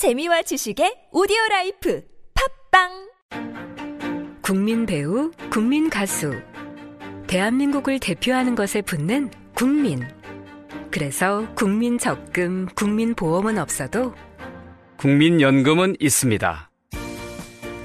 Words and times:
재미와 0.00 0.40
지식의 0.40 1.08
오디오 1.12 1.36
라이프 1.50 2.02
팟빵 2.72 2.88
국민 4.40 4.86
배우, 4.86 5.30
국민 5.50 5.90
가수. 5.90 6.32
대한민국을 7.26 7.98
대표하는 7.98 8.54
것에 8.54 8.80
붙는 8.80 9.30
국민. 9.54 10.00
그래서 10.90 11.46
국민 11.54 11.98
적금, 11.98 12.68
국민 12.74 13.14
보험은 13.14 13.58
없어도 13.58 14.14
국민연금은 14.96 15.96
있습니다. 16.00 16.70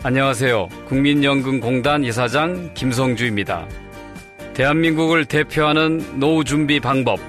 안녕하세요. 0.04 0.70
국민연금공단 0.88 2.05
이사장 2.05 2.73
김성주입니다. 2.75 3.68
대한민국을 4.54 5.25
대표하는 5.25 6.18
노후 6.18 6.45
준비 6.45 6.79
방법, 6.79 7.20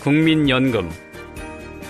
국민연금. 0.00 1.07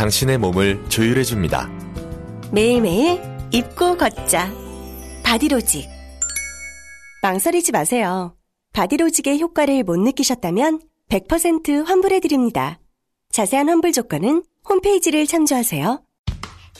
당신의 0.00 0.38
몸을 0.38 0.82
조율해 0.88 1.24
줍니다. 1.24 1.68
매일매일 2.52 3.20
입고 3.52 3.98
걷자. 3.98 4.50
바디로직. 5.22 5.90
망설이지 7.22 7.72
마세요. 7.72 8.34
바디로직의 8.72 9.38
효과를 9.40 9.82
못 9.82 9.98
느끼셨다면 9.98 10.80
100% 11.10 11.84
환불해 11.84 12.20
드립니다. 12.20 12.78
자세한 13.30 13.68
환불 13.68 13.92
조건은 13.92 14.42
홈페이지를 14.66 15.26
참조하세요. 15.26 16.02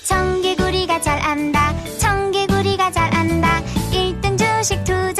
청개구리가 0.02 1.02
잘 1.02 1.20
안다. 1.20 1.74
청개구리가 1.98 2.90
잘 2.90 3.14
안다. 3.14 3.62
1등 3.92 4.38
주식 4.38 4.82
투자 4.84 5.19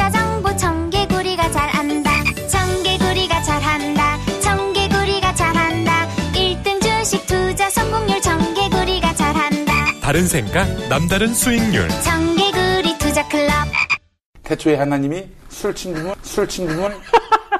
다른 10.10 10.26
생각, 10.26 10.66
남다른 10.88 11.32
수익률. 11.32 11.86
청개구리 12.02 12.98
투자 12.98 13.28
클럽. 13.28 13.52
태초에 14.42 14.74
하나님이 14.74 15.22
술 15.48 15.72
친구문, 15.72 16.12
술 16.24 16.48
친구문 16.48 16.92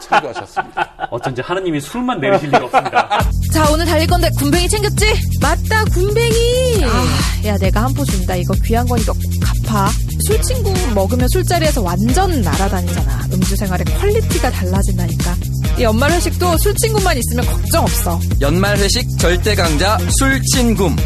창조하셨습니다. 0.01 0.91
어쩐지 1.13 1.43
하나님이 1.43 1.81
술만 1.81 2.19
내리실 2.21 2.49
리가 2.49 2.65
없습니다. 2.65 3.21
자, 3.55 3.71
오늘 3.71 3.87
달릴 3.87 4.09
건데 4.09 4.29
군뱅이 4.37 4.69
챙겼지? 4.69 5.07
맞다, 5.41 5.85
군뱅이! 5.95 6.85
아, 6.87 7.47
야, 7.47 7.57
내가 7.57 7.85
한 7.85 7.95
포 7.95 8.05
준다. 8.05 8.35
이거 8.35 8.53
귀한 8.65 8.85
거니까 8.89 9.13
꼭 9.13 9.23
갚아. 9.69 9.89
술 10.27 10.43
친구 10.43 10.75
먹으면 10.93 11.29
술자리에서 11.29 11.83
완전 11.83 12.43
날아다니잖아. 12.43 13.29
음주 13.33 13.55
생활의 13.55 13.85
quality가 13.85 14.51
달라진다니까. 14.51 15.37
이 15.79 15.83
연말 15.85 16.11
회식도 16.11 16.59
술 16.59 16.75
친구만 16.75 17.17
있으면 17.17 17.47
걱정 17.47 17.85
없어. 17.85 18.19
연말 18.41 18.77
회식 18.77 19.07
절대 19.21 19.55
강자 19.55 19.99
술친굼. 20.19 20.97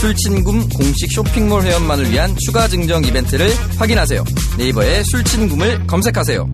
술친굼 0.00 0.70
공식 0.70 1.12
쇼핑몰 1.12 1.62
회원만을 1.62 2.10
위한 2.10 2.34
추가 2.46 2.66
증정 2.66 3.04
이벤트를 3.04 3.50
확인하세요. 3.78 4.24
네이버에 4.56 5.02
술친굼을 5.02 5.86
검색하세요. 5.86 6.50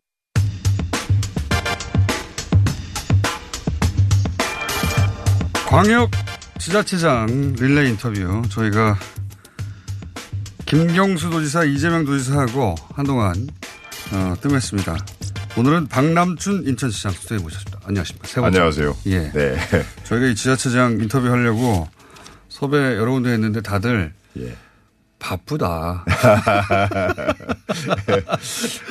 광역 5.68 6.10
지자체장 6.58 7.54
릴레이 7.56 7.90
인터뷰 7.90 8.42
저희가 8.48 8.98
김경수 10.66 11.30
도지사 11.30 11.62
이재명 11.66 12.04
도지사하고 12.04 12.74
한동안 12.96 13.46
어, 14.12 14.34
뜸했습니다. 14.40 14.96
오늘은 15.56 15.86
박남춘 15.86 16.64
인천시장 16.66 17.12
스튜디오에 17.12 17.38
모셨습니다. 17.38 17.78
안녕하십니까. 17.84 18.26
세 18.26 18.40
번째. 18.40 18.58
안녕하세요. 18.58 18.96
예. 19.06 19.30
네. 19.30 19.56
저희가 20.02 20.26
이 20.26 20.34
지자체장 20.34 20.98
인터뷰 21.00 21.30
하려고 21.30 21.86
섭외 22.56 22.96
여러 22.96 23.12
군데 23.12 23.32
했는데 23.32 23.60
다들 23.60 24.14
예. 24.38 24.56
바쁘다. 25.18 26.06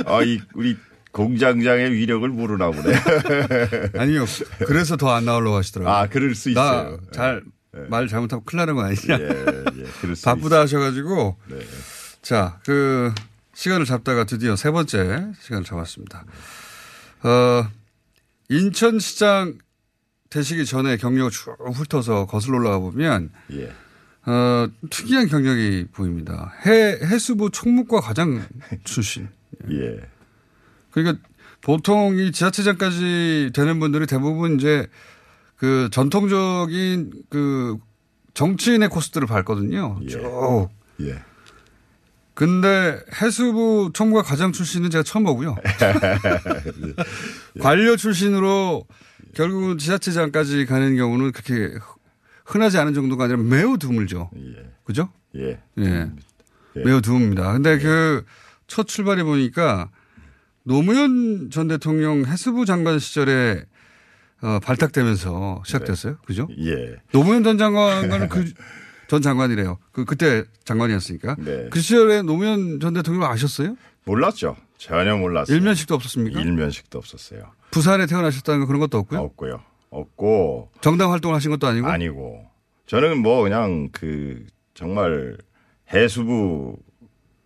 아, 0.05 0.21
이, 0.23 0.39
우리 0.53 0.77
공장장의 1.11 1.91
위력을 1.93 2.29
모르나 2.29 2.69
보네. 2.69 2.93
아니요. 3.97 4.25
그래서 4.67 4.97
더 4.97 5.09
안 5.09 5.25
나오려고 5.25 5.55
하시더라고요. 5.55 5.91
아, 5.95 6.05
그럴 6.07 6.35
수 6.35 6.51
있어요. 6.51 6.99
나잘 7.07 7.41
말 7.89 8.07
잘못하면 8.07 8.43
큰일 8.45 8.59
나는 8.59 8.75
거 8.75 8.83
아니냐. 8.83 9.19
예, 9.19 9.29
예, 9.29 9.85
그럴 9.99 10.15
수 10.15 10.25
바쁘다 10.25 10.59
하셔가지고. 10.61 11.35
네. 11.47 11.57
자, 12.21 12.59
그, 12.65 13.11
시간을 13.55 13.85
잡다가 13.85 14.25
드디어 14.25 14.55
세 14.55 14.69
번째 14.69 15.31
시간을 15.41 15.63
잡았습니다. 15.63 16.23
어, 17.23 17.67
인천시장 18.49 19.57
되시기 20.29 20.65
전에 20.65 20.97
경력을 20.97 21.31
쭉 21.31 21.55
훑어서 21.73 22.25
거슬러 22.25 22.57
올라가 22.57 22.79
보면. 22.79 23.31
예. 23.53 23.71
어, 24.27 24.67
특이한 24.89 25.27
경력이 25.27 25.87
보입니다. 25.91 26.53
해, 26.65 26.97
해수부 27.03 27.51
총무과 27.51 28.01
과장 28.01 28.43
출신. 28.83 29.29
예. 29.69 29.99
그러니까 30.91 31.21
보통 31.61 32.17
이 32.17 32.31
지자체장까지 32.31 33.51
되는 33.53 33.79
분들이 33.79 34.07
대부분 34.07 34.55
이제 34.55 34.87
그 35.57 35.89
전통적인 35.91 37.11
그 37.29 37.77
정치인의 38.33 38.89
코스들을 38.89 39.27
밟거든요. 39.27 39.99
예. 40.03 40.07
쭉. 40.07 40.69
예. 41.01 41.21
근데 42.33 42.99
해수부 43.21 43.91
총무과 43.93 44.23
과장 44.23 44.51
출신은 44.51 44.89
제가 44.89 45.03
처음 45.03 45.23
보고요. 45.23 45.55
관료 47.61 47.95
출신으로 47.95 48.85
결국은 49.35 49.77
지자체장까지 49.77 50.65
가는 50.65 50.95
경우는 50.95 51.31
그렇게 51.31 51.77
흔하지 52.45 52.77
않은 52.79 52.93
정도가 52.93 53.25
아니라 53.25 53.39
매우 53.39 53.77
드물죠. 53.77 54.31
예. 54.35 54.71
그죠? 54.83 55.09
예. 55.35 55.59
예. 55.77 56.11
매우 56.73 57.01
드뭅니다. 57.01 57.53
근데 57.53 57.77
그첫 57.77 58.87
출발해 58.87 59.23
보니까 59.23 59.89
노무현 60.63 61.49
전 61.51 61.67
대통령 61.67 62.25
해수부 62.25 62.65
장관 62.65 62.97
시절에 62.97 63.65
어, 64.41 64.59
발탁되면서 64.59 65.63
시작됐어요. 65.65 66.17
그죠? 66.25 66.47
예. 66.59 66.95
노무현 67.11 67.43
전 67.43 67.57
장관은 67.57 68.29
그 68.29 68.51
전 69.07 69.21
장관이래요. 69.21 69.77
그 69.91 70.05
그때 70.05 70.45
장관이었으니까. 70.63 71.35
네. 71.39 71.67
그 71.69 71.79
시절에 71.79 72.21
노무현 72.23 72.79
전 72.79 72.93
대통령 72.93 73.23
아셨어요? 73.23 73.75
몰랐죠. 74.05 74.55
전혀 74.77 75.15
몰랐어요. 75.15 75.55
일면식도 75.55 75.93
없었습니까? 75.93 76.41
일면식도 76.41 76.97
없었어요. 76.97 77.51
부산에 77.75 78.05
태어나셨다는 78.05 78.61
거 78.61 78.67
그런 78.67 78.79
것도 78.79 78.97
없고요. 78.99 79.19
없고요. 79.19 79.61
없고 79.89 80.71
정당 80.79 81.11
활동을 81.11 81.35
하신 81.35 81.51
것도 81.51 81.67
아니고. 81.67 81.87
아니고 81.87 82.45
저는 82.85 83.21
뭐 83.21 83.43
그냥 83.43 83.89
그 83.91 84.45
정말 84.73 85.35
해수부 85.93 86.77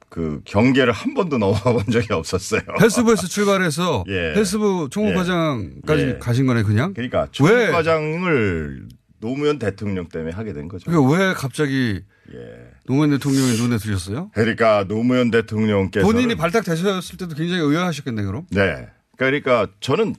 그 0.08 0.42
경계를 0.46 0.94
한 0.94 1.16
번도 1.16 1.40
넘어가 1.40 1.74
본 1.74 1.84
적이 1.92 2.14
없었어요. 2.14 2.62
해수부에서 2.80 3.26
출발해서 3.26 4.04
예. 4.10 4.34
해수부 4.36 4.90
총무과장까지 4.92 6.04
예. 6.04 6.18
가신 6.20 6.46
거네 6.46 6.62
그냥. 6.62 6.94
그러니까 6.94 7.22
왜? 7.22 7.28
총무과장을 7.32 8.88
노무현 9.20 9.58
대통령 9.58 10.10
때문에 10.10 10.32
하게 10.32 10.54
된 10.54 10.68
거죠. 10.68 10.92
그러니까 10.92 11.12
왜 11.12 11.34
갑자기 11.34 12.02
예. 12.32 12.72
노무현 12.86 13.10
대통령이 13.10 13.58
눈에 13.58 13.78
들렸어요? 13.78 14.30
그러니까 14.36 14.86
노무현 14.88 15.32
대통령께서 15.32 16.06
본인이 16.06 16.36
발탁 16.36 16.66
되셨을 16.66 17.18
때도 17.18 17.34
굉장히 17.34 17.64
의아하셨겠네 17.64 18.22
그럼. 18.24 18.46
네. 18.52 18.88
그러니까 19.20 19.68
저는 19.82 20.16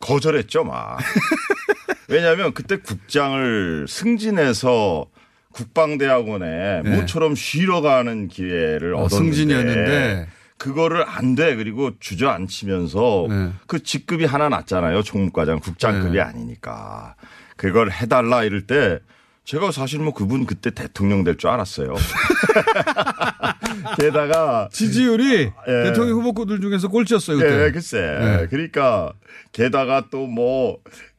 거절했죠, 0.00 0.64
막. 0.64 0.98
왜냐하면 2.08 2.54
그때 2.54 2.76
국장을 2.78 3.86
승진해서 3.88 5.06
국방대학원에 5.52 6.82
네. 6.82 6.96
모처럼 6.96 7.34
쉬러 7.34 7.80
가는 7.80 8.28
기회를 8.28 8.94
어, 8.94 9.02
얻었는데 9.02 9.36
승진이었는데. 9.36 10.28
그거를 10.56 11.04
안 11.06 11.34
돼. 11.36 11.54
그리고 11.54 11.92
주저앉히면서 12.00 13.26
네. 13.28 13.52
그 13.68 13.82
직급이 13.82 14.24
하나 14.24 14.48
낮잖아요. 14.48 15.02
총무과장 15.02 15.60
국장급이 15.60 16.16
네. 16.16 16.20
아니니까. 16.20 17.14
그걸 17.56 17.90
해달라 17.92 18.42
이럴 18.44 18.66
때 18.66 18.98
제가 19.44 19.70
사실 19.72 19.98
뭐 20.00 20.12
그분 20.12 20.46
그때 20.46 20.70
대통령 20.70 21.22
될 21.24 21.36
줄 21.36 21.50
알았어요. 21.50 21.94
게다가 23.98 24.68
지지율이 24.72 25.50
예. 25.68 25.82
대통령 25.84 26.20
후보들 26.20 26.60
중에서 26.60 26.88
꼴찌였어요 26.88 27.38
그때. 27.38 27.66
예, 27.66 27.70
글쎄. 27.70 28.00
네. 28.20 28.46
그러니까 28.48 29.12
게다가 29.52 30.08
또 30.10 30.26
뭐 30.26 30.78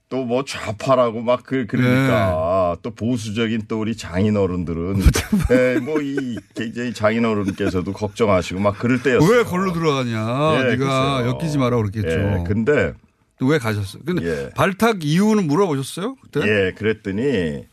또뭐 0.09 0.43
좌파라고 0.43 1.21
막 1.21 1.43
그, 1.43 1.67
그러니까 1.67 2.75
또 2.81 2.89
보수적인 2.91 3.63
또 3.67 3.79
우리 3.79 3.95
장인 3.95 4.37
어른들은 4.37 4.95
예, 5.51 5.79
뭐이 5.79 6.37
굉장히 6.55 6.93
장인 6.93 7.25
어른께서도 7.25 7.93
걱정하시고 7.93 8.59
막 8.59 8.77
그럴 8.79 9.01
때였어요. 9.03 9.29
왜 9.29 9.43
걸로 9.43 9.71
들어가냐. 9.71 10.57
예, 10.57 10.63
네가 10.75 11.21
글쎄요. 11.21 11.37
엮이지 11.39 11.57
마라 11.59 11.77
그랬겠죠. 11.77 12.09
예, 12.09 12.43
근데 12.47 12.93
또왜 13.37 13.59
가셨어요? 13.59 14.01
근데 14.03 14.25
예. 14.25 14.49
발탁 14.55 15.03
이유는 15.03 15.45
물어보셨어요? 15.45 16.15
그때? 16.23 16.41
예, 16.41 16.71
그랬더니 16.73 17.65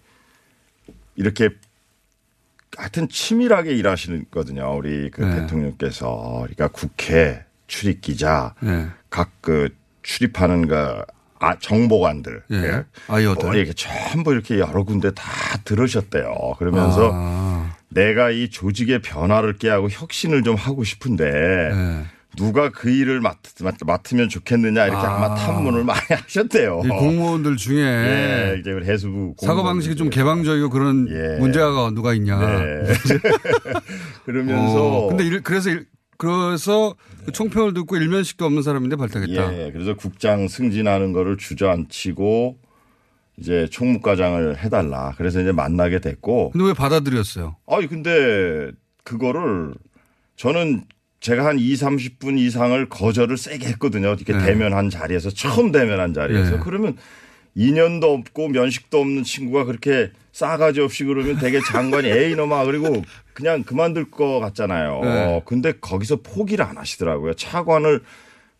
이렇게 1.16 1.48
하여튼 2.76 3.08
치밀하게 3.08 3.74
일하시거든요. 3.74 4.76
우리 4.76 5.10
그 5.10 5.22
네. 5.22 5.40
대통령께서. 5.40 6.40
그러니까 6.42 6.68
국회 6.68 7.44
출입 7.66 8.00
기자, 8.00 8.54
네. 8.60 8.86
각그 9.10 9.74
출입하는 10.02 10.68
그 10.68 11.02
아, 11.38 11.58
정보관들. 11.58 12.42
예. 12.52 12.56
예. 12.56 12.84
아이어들. 13.08 13.48
뭐 13.48 13.54
이렇게 13.54 13.72
전부 13.74 14.32
이렇게 14.32 14.58
여러 14.58 14.84
군데 14.84 15.10
다 15.12 15.24
들으셨대요. 15.64 16.54
그러면서 16.58 17.10
아. 17.12 17.76
내가 17.88 18.30
이 18.30 18.48
조직의 18.48 19.02
변화를 19.02 19.56
깨하고 19.58 19.88
혁신을 19.90 20.42
좀 20.42 20.54
하고 20.54 20.84
싶은데 20.84 21.24
네. 21.24 22.04
누가 22.36 22.70
그 22.70 22.90
일을 22.90 23.20
맡, 23.20 23.38
으면 24.12 24.28
좋겠느냐 24.28 24.86
이렇게 24.86 25.06
아. 25.06 25.16
아. 25.16 25.18
마 25.28 25.34
탐문을 25.34 25.84
많이 25.84 26.00
하셨대요. 26.10 26.82
이 26.84 26.88
공무원들 26.88 27.56
중에 27.56 27.80
예, 27.82 28.56
이제 28.60 28.70
해수부 28.70 29.34
사고 29.40 29.62
방식이 29.64 29.96
좀 29.96 30.10
개방적이고 30.10 30.70
그런 30.70 31.06
문제가 31.40 31.90
누가 31.90 32.14
있냐. 32.14 32.38
네. 32.38 32.92
그러면서 34.24 34.84
어, 35.06 35.08
근데 35.08 35.24
일- 35.24 35.42
그래서 35.42 35.70
일- 35.70 35.86
그래서 36.18 36.94
그 37.24 37.32
총평을 37.32 37.74
듣고 37.74 37.96
일면식도 37.96 38.44
없는 38.44 38.62
사람인데 38.62 38.96
발탁했다. 38.96 39.58
예, 39.58 39.70
그래서 39.72 39.94
국장 39.94 40.48
승진하는 40.48 41.12
거를 41.12 41.36
주저앉히고 41.36 42.58
이제 43.38 43.68
총무과장을 43.70 44.58
해달라. 44.58 45.12
그래서 45.18 45.40
이제 45.40 45.52
만나게 45.52 46.00
됐고. 46.00 46.50
근데 46.50 46.66
왜 46.68 46.72
받아들였어요? 46.72 47.56
아니 47.66 47.86
근데 47.86 48.70
그거를 49.04 49.74
저는 50.36 50.84
제가 51.20 51.46
한 51.46 51.58
2, 51.58 51.72
30분 51.74 52.38
이상을 52.38 52.88
거절을 52.88 53.36
세게 53.36 53.66
했거든요. 53.68 54.08
이렇게 54.08 54.32
네. 54.32 54.44
대면한 54.44 54.90
자리에서 54.90 55.30
처음 55.30 55.72
대면한 55.72 56.14
자리에서 56.14 56.56
네. 56.56 56.60
그러면 56.62 56.96
인연도 57.54 58.12
없고 58.12 58.48
면식도 58.48 59.00
없는 59.00 59.24
친구가 59.24 59.64
그렇게 59.64 60.10
싸가지 60.32 60.80
없이 60.80 61.04
그러면 61.04 61.38
되게 61.38 61.58
장관이 61.60 62.08
에이 62.08 62.36
너마 62.36 62.64
그리고 62.66 63.02
그냥 63.32 63.62
그만둘 63.62 64.10
것 64.10 64.38
같잖아요. 64.40 65.00
네. 65.02 65.42
근데 65.46 65.72
거기서 65.72 66.16
포기를 66.16 66.64
안 66.64 66.76
하시더라고요. 66.76 67.32
차관을 67.34 68.02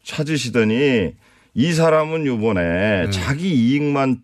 찾으시더니 0.02 1.12
이 1.52 1.73
사람은 1.73 2.26
요번에 2.26 3.06
네. 3.06 3.11
자기 3.11 3.52
이익만 3.52 4.23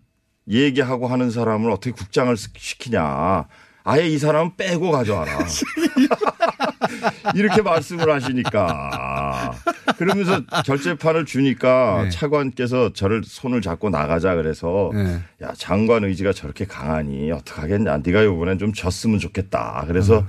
얘기하고 0.49 1.07
하는 1.07 1.29
사람을 1.29 1.69
어떻게 1.69 1.91
국장을 1.91 2.35
시키냐. 2.35 3.47
아예 3.83 4.07
이 4.07 4.17
사람은 4.17 4.55
빼고 4.55 4.91
가져와라. 4.91 5.39
이렇게 7.35 7.61
말씀을 7.61 8.11
하시니까. 8.11 9.53
그러면서 9.97 10.41
결재판을 10.65 11.25
주니까 11.25 12.03
네. 12.03 12.09
차관께서 12.09 12.93
저를 12.93 13.23
손을 13.25 13.61
잡고 13.61 13.89
나가자 13.89 14.35
그래서 14.35 14.91
네. 14.93 15.19
야 15.41 15.53
장관 15.57 16.03
의지가 16.03 16.33
저렇게 16.33 16.65
강하니 16.65 17.31
어떡하겠냐. 17.31 18.01
네가 18.03 18.23
이번엔 18.23 18.57
좀 18.57 18.73
졌으면 18.73 19.19
좋겠다. 19.19 19.83
그래서 19.87 20.25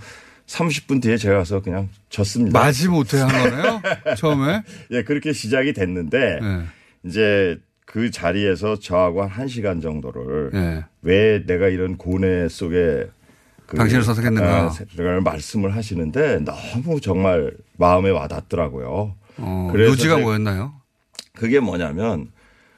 30분 0.47 1.01
뒤에 1.01 1.17
제가 1.17 1.39
가서 1.39 1.61
그냥 1.63 1.89
졌습니다. 2.11 2.59
마지 2.59 2.89
못해 2.89 3.19
한 3.19 3.29
거네요? 3.29 3.83
처음에? 4.19 4.63
예, 4.91 5.03
그렇게 5.03 5.33
시작이 5.33 5.73
됐는데 5.73 6.39
네. 6.41 6.65
이제 7.05 7.59
그 7.87 8.11
자리에서 8.11 8.79
저하고 8.79 9.23
한 9.23 9.47
1시간 9.47 9.81
정도를 9.81 10.51
네. 10.53 10.85
왜 11.03 11.45
내가 11.47 11.69
이런 11.69 11.97
고뇌 11.97 12.49
속에 12.49 13.07
그 13.67 13.77
당신을 13.77 14.03
선택했는가? 14.03 14.67
아, 14.67 15.21
말씀을 15.23 15.75
하시는데 15.75 16.41
너무 16.45 17.01
정말 17.01 17.53
마음에 17.79 18.11
와닿더라고요. 18.11 19.15
어, 19.39 19.73
요지가 19.75 20.19
뭐였나요? 20.19 20.75
그게 21.35 21.61
뭐냐면 21.61 22.31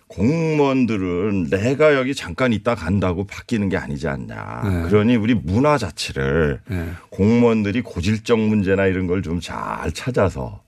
공무원들은 0.08 1.50
내가 1.50 1.94
여기 1.94 2.14
잠깐 2.14 2.52
있다 2.52 2.74
간다고 2.74 3.24
바뀌는 3.26 3.68
게 3.68 3.76
아니지 3.76 4.06
않냐. 4.08 4.62
네. 4.64 4.82
그러니 4.88 5.16
우리 5.16 5.34
문화 5.34 5.78
자체를 5.78 6.60
네. 6.68 6.90
공무원들이 7.10 7.82
고질적 7.82 8.38
문제나 8.38 8.86
이런 8.86 9.06
걸 9.06 9.22
좀 9.22 9.40
잘 9.40 9.90
찾아서 9.92 10.62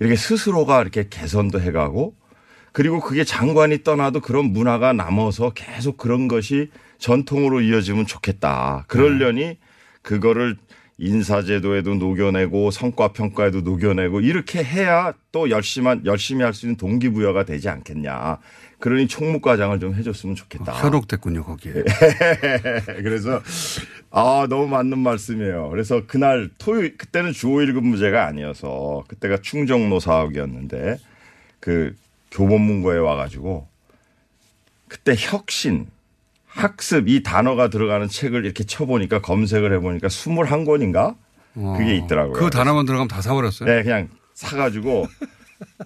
이렇게 0.00 0.14
스스로가 0.16 0.82
이렇게 0.82 1.08
개선도 1.08 1.60
해가고 1.60 2.14
그리고 2.72 3.00
그게 3.00 3.24
장관이 3.24 3.82
떠나도 3.82 4.20
그런 4.20 4.46
문화가 4.52 4.92
남아서 4.92 5.50
계속 5.54 5.96
그런 5.96 6.28
것이 6.28 6.70
전통으로 6.98 7.60
이어지면 7.60 8.06
좋겠다. 8.06 8.84
그러려니 8.88 9.58
그거를 10.02 10.56
인사제도에도 11.00 11.94
녹여내고 11.94 12.72
성과평가에도 12.72 13.60
녹여내고 13.60 14.20
이렇게 14.20 14.64
해야 14.64 15.14
또 15.30 15.48
열심히, 15.48 16.00
열심히 16.04 16.42
할 16.42 16.52
수 16.52 16.66
있는 16.66 16.76
동기부여가 16.76 17.44
되지 17.44 17.68
않겠냐. 17.68 18.38
그러니 18.80 19.06
총무과장을 19.06 19.78
좀 19.78 19.94
해줬으면 19.94 20.34
좋겠다. 20.34 20.72
현혹됐군요, 20.72 21.44
거기에. 21.44 21.72
그래서 23.02 23.40
아 24.10 24.46
너무 24.48 24.66
맞는 24.66 24.98
말씀이에요. 24.98 25.68
그래서 25.70 26.02
그날 26.06 26.50
토요일 26.58 26.96
그때는 26.96 27.32
주 27.32 27.46
5일 27.48 27.74
근무제가 27.74 28.26
아니어서 28.26 29.04
그때가 29.08 29.38
충정로 29.40 30.00
사학이었는데 30.00 30.98
그 31.60 31.94
교보문고에 32.32 32.98
와가지고 32.98 33.68
그때 34.88 35.14
혁신 35.16 35.86
학습 36.58 37.08
이 37.08 37.22
단어가 37.22 37.68
들어가는 37.68 38.08
책을 38.08 38.44
이렇게 38.44 38.64
쳐보니까 38.64 39.20
검색을 39.20 39.72
해보니까 39.74 40.08
21권인가 40.08 41.16
그게 41.54 41.96
있더라고요. 41.96 42.32
그 42.32 42.50
단어만 42.50 42.84
들어가면 42.84 43.08
다 43.08 43.20
사버렸어요? 43.20 43.68
네, 43.68 43.82
그냥 43.82 44.08
사가지고 44.34 45.06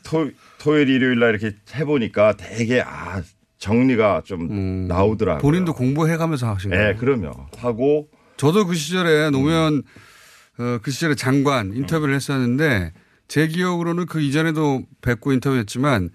토, 0.03 0.31
토요일, 0.59 0.89
일요일 0.89 1.19
날 1.19 1.31
이렇게 1.31 1.57
해보니까 1.75 2.37
되게 2.37 2.81
아 2.81 3.23
정리가 3.59 4.23
좀 4.25 4.89
나오더라고요. 4.89 5.41
음. 5.41 5.43
본인도 5.43 5.75
공부해가면서 5.75 6.49
거예요? 6.71 6.93
네, 6.93 6.99
그러면 6.99 7.33
하고 7.59 8.09
저도 8.37 8.67
그 8.67 8.75
시절에 8.75 9.31
노무현 9.31 9.75
음. 9.75 9.83
어, 10.59 10.79
그 10.83 10.91
시절에 10.91 11.15
장관 11.15 11.75
인터뷰를 11.75 12.15
했었는데 12.15 12.93
제 13.29 13.47
기억으로는 13.47 14.07
그 14.07 14.21
이전에도 14.21 14.83
뵙고 15.01 15.33
인터뷰했지만 15.33 16.11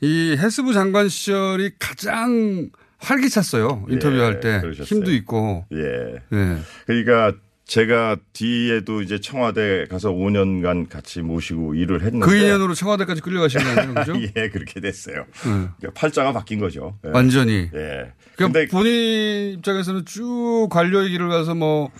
이 0.00 0.36
해수부 0.38 0.72
장관 0.72 1.08
시절이 1.08 1.72
가장 1.78 2.70
활기찼어요. 3.04 3.86
인터뷰할 3.88 4.36
예, 4.36 4.40
때 4.40 4.60
그러셨어요. 4.60 4.86
힘도 4.86 5.12
있고. 5.12 5.66
예. 5.72 6.20
네. 6.30 6.58
그러니까 6.86 7.32
제가 7.66 8.16
뒤에도 8.34 9.00
이제 9.00 9.20
청와대 9.20 9.86
가서 9.88 10.10
5년간 10.12 10.88
같이 10.88 11.22
모시고 11.22 11.74
일을 11.74 12.02
했는데 12.02 12.26
그 12.26 12.36
인연으로 12.36 12.74
청와대까지 12.74 13.22
끌려가신 13.22 13.60
거 13.62 13.70
아니에요? 13.70 13.94
그죠? 13.94 14.12
예, 14.36 14.50
그렇게 14.50 14.80
됐어요. 14.80 15.16
네. 15.16 15.24
그러니까 15.42 15.90
팔자가 15.94 16.32
바뀐 16.32 16.60
거죠. 16.60 16.98
예. 17.06 17.10
완전히. 17.10 17.70
예. 17.74 18.12
그러니까 18.36 18.66
본인 18.70 19.52
입장에서는 19.54 20.04
쭉 20.04 20.68
관료의 20.70 21.10
길을 21.10 21.28
가서 21.28 21.54
뭐 21.54 21.90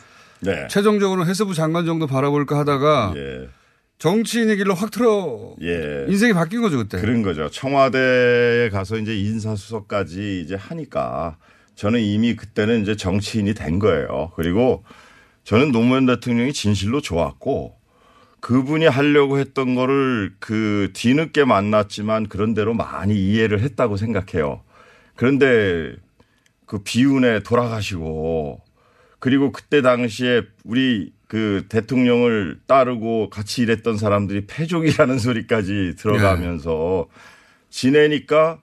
네. 0.41 0.67
최종적으로 0.69 1.25
해수부 1.27 1.55
장관 1.55 1.87
정도 1.87 2.07
바라볼까 2.07 2.59
하다가 2.59 3.15
예. 3.17 3.49
정치인의 4.05 4.59
길로 4.59 4.75
확 4.75 4.91
틀어 4.91 5.55
예. 5.63 6.05
인생이 6.11 6.35
바뀐 6.35 6.61
거죠 6.61 6.77
그때. 6.77 7.01
그런 7.01 7.23
거죠. 7.23 7.49
청와대에 7.49 8.69
가서 8.69 8.99
이제 8.99 9.19
인사수석까지 9.19 10.43
이제 10.43 10.55
하니까 10.55 11.39
저는 11.75 12.01
이미 12.01 12.37
그때는 12.37 12.83
이제 12.83 12.97
정치인이 12.97 13.55
된 13.55 13.79
거예요. 13.79 14.31
그리고 14.37 14.85
저는 15.45 15.73
노무현 15.73 16.05
대통령이 16.05 16.53
진실로 16.53 17.01
좋았고 17.01 17.77
그분이 18.41 18.85
하려고 18.85 19.39
했던 19.39 19.75
거를 19.75 20.35
그 20.39 20.91
뒤늦게 20.93 21.47
만났지만 21.47 22.29
그런 22.29 22.53
대로 22.53 22.75
많이 22.75 23.15
이해를 23.15 23.61
했다고 23.63 23.97
생각해요. 23.97 24.61
그런데 25.17 25.97
그 26.67 26.83
비운에 26.83 27.41
돌아가시고 27.41 28.61
그리고 29.19 29.51
그때 29.51 29.81
당시에 29.81 30.43
우리 30.63 31.14
그 31.27 31.67
대통령을 31.69 32.61
따르고 32.67 33.31
같이 33.31 33.63
일했던 33.63 33.97
사람들이 33.97 34.47
패족이라는 34.47 35.19
소리까지 35.19 35.95
들어가면서 35.99 37.09
지내니까 37.71 38.61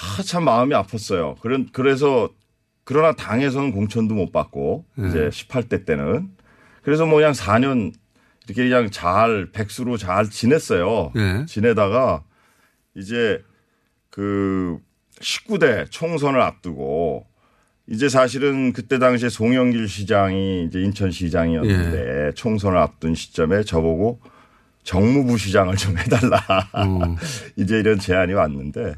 아, 0.00 0.22
참 0.22 0.44
마음이 0.44 0.74
아팠어요. 0.74 1.38
그런 1.40 1.68
그래서 1.72 2.30
그러나 2.84 3.12
당에서는 3.12 3.72
공천도 3.72 4.14
못 4.14 4.32
받고 4.32 4.86
네. 4.94 5.08
이제 5.08 5.28
18대 5.28 5.84
때는 5.84 6.30
그래서 6.82 7.04
뭐 7.04 7.16
그냥 7.16 7.32
4년 7.32 7.92
이렇게 8.46 8.68
그냥 8.68 8.90
잘 8.90 9.50
백수로 9.52 9.98
잘 9.98 10.30
지냈어요. 10.30 11.12
네. 11.14 11.44
지내다가 11.46 12.24
이제 12.94 13.42
그 14.10 14.78
19대 15.20 15.90
총선을 15.90 16.40
앞두고 16.40 17.27
이제 17.90 18.08
사실은 18.08 18.72
그때 18.72 18.98
당시에 18.98 19.28
송영길 19.30 19.88
시장이 19.88 20.64
이제 20.64 20.80
인천시장이었는데 20.80 22.32
총선을 22.34 22.76
앞둔 22.76 23.14
시점에 23.14 23.62
저보고 23.62 24.20
정무부 24.84 25.38
시장을 25.38 25.76
좀 25.76 25.98
해달라. 25.98 26.40
이제 27.56 27.78
이런 27.78 27.98
제안이 27.98 28.34
왔는데 28.34 28.94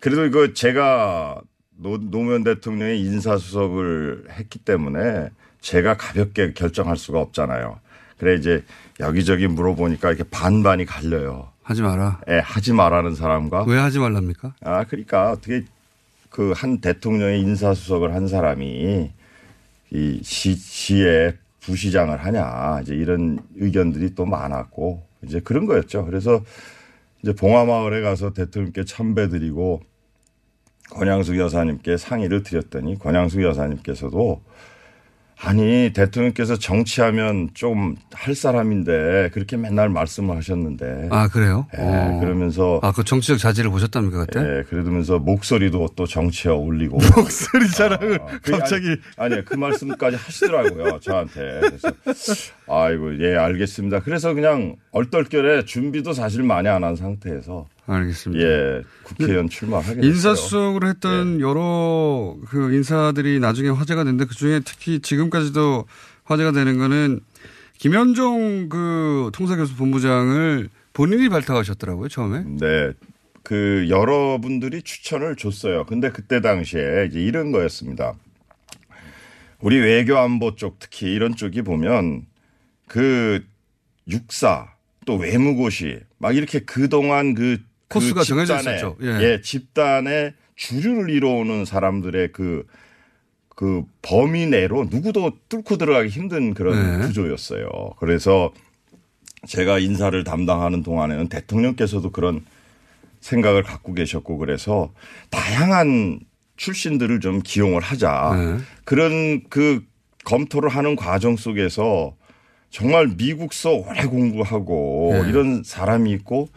그래도 0.00 0.26
이거 0.26 0.52
제가 0.52 1.40
노, 1.76 1.98
노무현 1.98 2.44
대통령의 2.44 3.00
인사수석을 3.00 4.26
했기 4.30 4.58
때문에 4.58 5.30
제가 5.60 5.96
가볍게 5.96 6.52
결정할 6.52 6.96
수가 6.96 7.20
없잖아요. 7.20 7.80
그래 8.18 8.34
이제 8.34 8.64
여기저기 9.00 9.46
물어보니까 9.46 10.08
이렇게 10.08 10.24
반반이 10.28 10.84
갈려요. 10.84 11.48
하지 11.62 11.82
마라. 11.82 12.20
예, 12.28 12.38
하지 12.38 12.72
말라는 12.72 13.14
사람과 13.14 13.64
왜 13.64 13.78
하지 13.78 13.98
말랍니까? 13.98 14.54
아, 14.62 14.84
그러니까 14.84 15.30
어떻게 15.30 15.64
그 16.38 16.52
한 16.52 16.80
대통령의 16.80 17.40
인사수석을 17.40 18.14
한 18.14 18.28
사람이 18.28 19.10
이 19.90 20.20
시, 20.22 20.54
시의 20.54 21.34
부시장을 21.58 22.24
하냐 22.24 22.80
이제 22.82 22.94
이런 22.94 23.40
의견들이 23.56 24.14
또 24.14 24.24
많았고 24.24 25.02
이제 25.24 25.40
그런 25.40 25.66
거였죠. 25.66 26.04
그래서 26.04 26.44
이제 27.24 27.32
봉화마을에 27.32 28.02
가서 28.02 28.32
대통령께 28.34 28.84
참배드리고 28.84 29.80
권양숙 30.90 31.38
여사님께 31.38 31.96
상의를 31.96 32.44
드렸더니 32.44 32.96
권양숙 33.00 33.42
여사님께서도 33.42 34.40
아니 35.40 35.92
대통령께서 35.94 36.56
정치하면 36.58 37.50
좀 37.54 37.96
할 38.18 38.34
사람인데 38.34 39.30
그렇게 39.32 39.56
맨날 39.56 39.88
말씀을 39.88 40.36
하셨는데 40.36 41.08
아 41.10 41.28
그래요? 41.28 41.66
예, 41.78 41.82
어. 41.82 42.18
그러면서 42.20 42.80
아그 42.82 43.04
정치적 43.04 43.38
자질을 43.38 43.70
보셨답니까 43.70 44.26
그때? 44.26 44.40
예, 44.40 44.62
그러면서 44.64 45.18
목소리도 45.20 45.90
또 45.94 46.04
정치에 46.06 46.50
어울리고 46.50 46.98
목소리 47.16 47.70
자랑을 47.70 48.18
갑자기 48.42 48.96
아니, 49.16 49.34
아니 49.36 49.44
그 49.44 49.54
말씀까지 49.54 50.16
하시더라고요 50.16 50.98
저한테 51.00 51.60
그래서 51.60 51.92
아이고 52.68 53.22
예 53.22 53.36
알겠습니다 53.36 54.00
그래서 54.00 54.34
그냥 54.34 54.74
얼떨결에 54.90 55.64
준비도 55.64 56.12
사실 56.12 56.42
많이 56.42 56.68
안 56.68 56.82
한 56.82 56.96
상태에서 56.96 57.66
알겠습니다. 57.88 58.44
예 58.44 58.82
국회의원 59.02 59.48
출마하게 59.48 59.94
됐어요. 59.94 60.06
인사수석으로 60.06 60.88
했던 60.88 61.40
여러 61.40 62.36
그 62.48 62.72
인사들이 62.74 63.40
나중에 63.40 63.70
화제가 63.70 64.04
됐는데 64.04 64.26
그 64.26 64.34
중에 64.34 64.60
특히 64.64 65.00
지금까지도 65.00 65.86
화제가 66.24 66.52
되는 66.52 66.78
거는 66.78 67.20
김현종 67.78 68.68
그 68.68 69.30
통사교수 69.32 69.76
본부장을 69.76 70.68
본인이 70.92 71.28
발탁하셨더라고요 71.28 72.08
처음에. 72.08 72.44
네. 72.60 72.92
그 73.42 73.86
여러분들이 73.88 74.82
추천을 74.82 75.36
줬어요. 75.36 75.86
근데 75.86 76.10
그때 76.10 76.42
당시에 76.42 77.06
이제 77.08 77.20
이런 77.20 77.50
거였습니다. 77.50 78.14
우리 79.60 79.78
외교안보 79.78 80.56
쪽 80.56 80.78
특히 80.78 81.12
이런 81.12 81.34
쪽이 81.34 81.62
보면 81.62 82.26
그 82.86 83.42
육사 84.08 84.74
또 85.06 85.16
외무고시 85.16 86.00
막 86.18 86.36
이렇게 86.36 86.60
그동안 86.60 87.34
그, 87.34 87.56
그 87.56 87.67
코스가 87.88 88.22
정해져 88.22 88.58
집단의, 88.58 88.78
있었죠. 88.78 88.96
예. 89.02 89.06
예. 89.22 89.40
집단의 89.40 90.34
주류를 90.56 91.10
이뤄오는 91.10 91.64
사람들의 91.64 92.32
그, 92.32 92.66
그 93.48 93.84
범위 94.02 94.46
내로 94.46 94.84
누구도 94.84 95.32
뚫고 95.48 95.76
들어가기 95.76 96.08
힘든 96.08 96.54
그런 96.54 97.00
네. 97.00 97.06
구조였어요. 97.06 97.68
그래서 97.98 98.52
제가 99.46 99.78
인사를 99.78 100.22
담당하는 100.24 100.82
동안에는 100.82 101.28
대통령께서도 101.28 102.10
그런 102.10 102.44
생각을 103.20 103.62
갖고 103.62 103.94
계셨고 103.94 104.38
그래서 104.38 104.92
다양한 105.30 106.20
출신들을 106.56 107.20
좀 107.20 107.40
기용을 107.42 107.80
하자. 107.80 108.34
네. 108.36 108.64
그런 108.84 109.42
그 109.48 109.84
검토를 110.24 110.68
하는 110.68 110.96
과정 110.96 111.36
속에서 111.36 112.16
정말 112.70 113.08
미국서 113.16 113.72
오래 113.72 114.04
공부하고 114.04 115.10
네. 115.22 115.28
이런 115.30 115.62
사람이 115.64 116.10
있고 116.12 116.48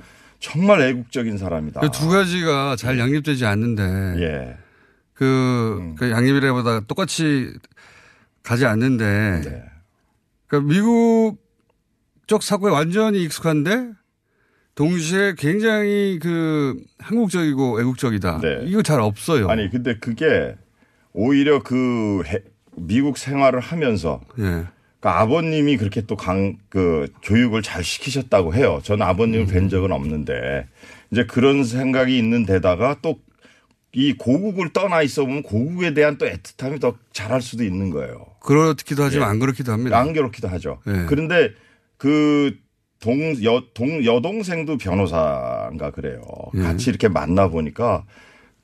정말 0.42 0.82
애국적인 0.82 1.38
사람이다. 1.38 1.80
그 1.82 1.90
두 1.92 2.10
가지가 2.10 2.76
잘 2.76 2.98
양립되지 3.00 3.46
않는데 3.46 3.84
예. 4.22 4.58
그, 5.14 5.94
그 5.98 6.10
양립이라보다 6.12 6.82
똑같이 6.82 7.54
가지 8.44 8.66
않는데 8.66 9.42
네. 9.46 9.64
그러니까 10.48 10.74
미국 10.74 11.38
쪽 12.28 12.42
사고에 12.44 12.72
완전히 12.72 13.24
익숙한데 13.24 13.92
동시에 14.74 15.36
굉장히 15.38 16.18
그 16.20 16.76
한국적이고 16.98 17.80
애국적이다. 17.82 18.40
네. 18.42 18.62
이거 18.66 18.82
잘 18.82 19.00
없어요. 19.00 19.48
아니 19.50 19.70
근데 19.70 19.98
그게 20.00 20.56
오히려 21.14 21.62
그 21.62 22.24
해- 22.26 22.44
미국 22.78 23.18
생활을 23.18 23.60
하면서 23.60 24.22
예. 24.40 24.66
그 25.02 25.10
아버님이 25.10 25.76
그렇게 25.76 26.02
또 26.02 26.16
강, 26.16 26.58
그 26.70 27.12
교육을 27.24 27.62
잘 27.62 27.84
시키셨다고 27.84 28.54
해요. 28.56 28.80
저는 28.84 29.06
아버님을 29.06 29.48
뵌 29.48 29.68
적은 29.68 29.92
없는데 29.92 30.68
이제 31.12 31.26
그런 31.26 31.66
생각이 31.66 32.18
있는 32.18 32.46
데다가 32.46 32.96
또 33.02 33.20
이 33.94 34.14
고국을 34.14 34.72
떠나 34.72 35.02
있어 35.02 35.26
보면 35.26 35.44
고국에 35.44 35.94
대한 35.94 36.18
또 36.18 36.26
애틋함이 36.26 36.80
더 36.80 36.96
잘할 37.12 37.42
수도 37.42 37.64
있는 37.64 37.90
거예요. 37.90 38.26
그렇기도 38.40 39.04
하지만 39.04 39.28
예. 39.28 39.32
안 39.32 39.40
그렇기도 39.40 39.72
합니다. 39.74 40.00
안 40.00 40.14
그렇기도 40.14 40.48
하죠. 40.48 40.80
예. 40.88 41.06
그런데 41.08 41.52
그 41.98 42.56
동, 43.00 43.20
여, 43.44 43.64
동, 43.74 44.06
여동생도 44.06 44.78
변호사인가 44.78 45.92
그래요. 45.92 46.22
예. 46.56 46.62
같이 46.62 46.90
이렇게 46.90 47.10
만나 47.10 47.50
보니까 47.50 48.06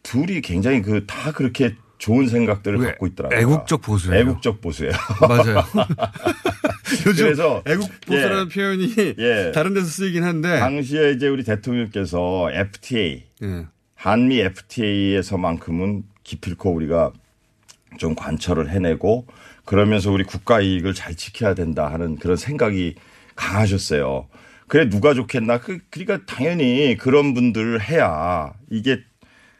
둘이 0.02 0.40
굉장히 0.42 0.82
그 0.82 1.06
다 1.06 1.34
그렇게 1.34 1.76
좋은 1.98 2.28
생각들을 2.28 2.80
왜 2.80 2.88
갖고 2.88 3.08
있더라고요. 3.08 3.40
애국적 3.40 3.82
보수예요. 3.82 4.22
애국적 4.22 4.62
보수예요. 4.62 4.92
맞아요. 5.22 5.64
요즘 7.06 7.26
그래서 7.26 7.64
애국 7.66 7.90
보수라는 8.02 8.46
예. 8.46 8.54
표현이 8.54 8.96
예. 9.18 9.52
다른 9.54 9.74
데서 9.74 9.88
쓰이긴 9.88 10.24
한데 10.24 10.60
당시에 10.60 11.12
이제 11.12 11.28
우리 11.28 11.44
대통령께서 11.44 12.50
FTA, 12.52 13.24
예. 13.44 13.66
한미 13.96 14.40
FTA에서만큼은 14.40 16.04
기필코 16.24 16.72
우리가 16.74 17.12
좀 17.98 18.16
관철을 18.16 18.70
해내고 18.70 19.26
그러면서 19.66 20.12
우리 20.12 20.24
국가 20.24 20.62
이익을 20.62 20.94
잘 20.94 21.16
지켜야 21.16 21.54
된다 21.54 21.92
하는 21.92 22.16
그런 22.18 22.38
생각이 22.38 22.96
강하셨어요. 23.36 24.28
그래 24.68 24.90
누가 24.90 25.14
좋겠나? 25.14 25.60
그 25.60 25.80
그러니까 25.90 26.26
당연히 26.26 26.96
그런 26.98 27.34
분들을 27.34 27.82
해야 27.82 28.54
이게 28.70 29.00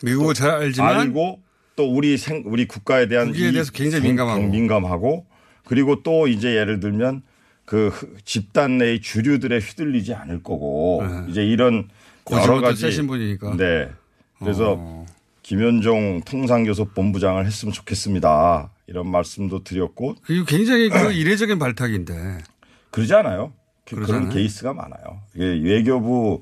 미국을 0.04 0.34
잘 0.34 0.52
알지만 0.52 1.00
알고 1.00 1.42
또 1.78 1.90
우리 1.90 2.18
생 2.18 2.44
우리 2.46 2.68
국가에 2.68 3.08
대한 3.08 3.28
국익에 3.28 3.50
이 3.50 3.52
대해서 3.54 3.72
굉장히 3.72 4.02
경- 4.04 4.10
민감하고. 4.10 4.48
민감하고 4.48 5.26
그리고 5.64 6.04
또 6.04 6.28
이제 6.28 6.56
예를 6.56 6.80
들면 6.82 7.22
그 7.66 7.88
흐- 7.90 8.16
집단 8.26 8.78
내의 8.80 9.00
주류들에 9.00 9.60
휘둘리지 9.60 10.14
않을 10.16 10.42
거고 10.44 11.04
이제 11.30 11.46
이런 11.46 11.88
여러 12.32 12.60
가지 12.60 12.82
세신 12.82 13.08
분이니까. 13.08 13.56
네. 13.56 13.90
그래서 14.40 14.76
어. 14.78 15.06
김현종 15.44 16.22
통상교섭 16.26 16.94
본부장을 16.94 17.46
했으면 17.46 17.72
좋겠습니다. 17.74 18.72
이런 18.88 19.10
말씀도 19.10 19.64
드렸고 19.64 20.16
그리고 20.24 20.46
굉장히 20.46 20.90
그 20.90 21.12
이례적인 21.14 21.60
발탁인데 21.60 22.40
그러지 22.92 23.14
않아요? 23.14 23.54
그- 23.86 23.96
그런 23.96 24.06
그러잖아요. 24.08 24.30
케이스가 24.34 24.74
많아요. 24.74 25.22
이게 25.36 25.46
외교부 25.46 26.42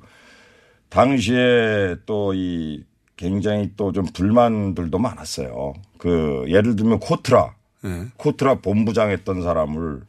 당시에 0.90 1.96
또 2.06 2.34
이 2.34 2.84
굉장히 3.18 3.72
또 3.78 3.92
좀 3.92 4.06
불만들도 4.06 4.98
많았어요. 4.98 5.74
그 5.98 6.44
예를 6.48 6.76
들면 6.76 7.00
코트라, 7.00 7.54
예. 7.86 8.06
코트라 8.18 8.56
본부장 8.56 9.10
했던 9.12 9.42
사람을 9.42 10.02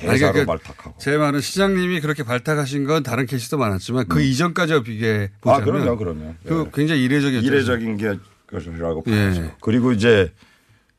아니, 0.00 0.12
대사로 0.12 0.32
그러니까 0.32 0.52
발탁하고. 0.56 0.98
제 0.98 1.16
말은 1.16 1.40
시장님이 1.40 2.00
그렇게 2.00 2.22
발탁하신 2.24 2.84
건 2.84 3.02
다른 3.02 3.26
케이스도 3.26 3.56
많았지만 3.58 4.08
그 4.08 4.20
이전까지와 4.22 4.82
비교해 4.82 5.30
음. 5.32 5.48
아, 5.48 5.58
보자면 5.58 5.82
그럼요, 5.82 5.96
그럼요. 5.98 6.34
그 6.46 6.64
예. 6.66 6.70
굉장히 6.74 7.04
이례적이었죠. 7.04 7.46
이례적인 7.46 7.96
게 7.96 8.18
것이라고 8.48 9.04
예. 9.06 9.10
봐야죠. 9.10 9.52
그리고 9.60 9.92
이제 9.92 10.32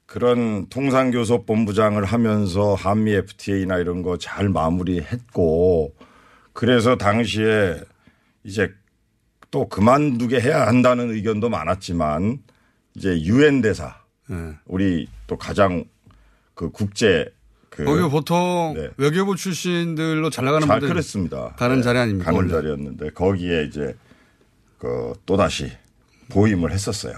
그런 0.05 0.67
통상교섭 0.69 1.45
본부장을 1.45 2.05
하면서 2.05 2.73
한미 2.75 3.13
FTA나 3.13 3.77
이런 3.77 4.01
거 4.03 4.17
잘 4.17 4.47
마무리했고 4.49 5.93
그래서 6.53 6.95
당시에 6.97 7.79
이제 8.43 8.71
또 9.53 9.69
그만두게 9.69 10.41
해야 10.41 10.65
한다는 10.65 11.11
의견도 11.11 11.47
많았지만 11.47 12.39
이제 12.95 13.21
유엔 13.21 13.61
대사 13.61 13.95
예. 14.31 14.57
우리 14.65 15.07
또 15.27 15.37
가장 15.37 15.83
그 16.55 16.71
국제 16.71 17.31
그 17.69 17.83
거기 17.85 18.01
보통 18.09 18.73
네. 18.75 18.89
외교부 18.97 19.35
출신들로 19.35 20.31
잘 20.31 20.45
나가는 20.45 20.65
잘 20.65 20.79
분들 20.79 20.95
그랬습니다. 20.95 21.53
가는 21.55 21.75
네, 21.77 21.81
자리 21.83 21.99
아닙니까? 21.99 22.25
가는 22.31 22.37
원래. 22.39 22.51
자리였는데 22.51 23.11
거기에 23.11 23.65
이제 23.65 23.95
그 24.79 25.13
또 25.27 25.37
다시 25.37 25.71
보임을 26.29 26.71
했었어요. 26.71 27.13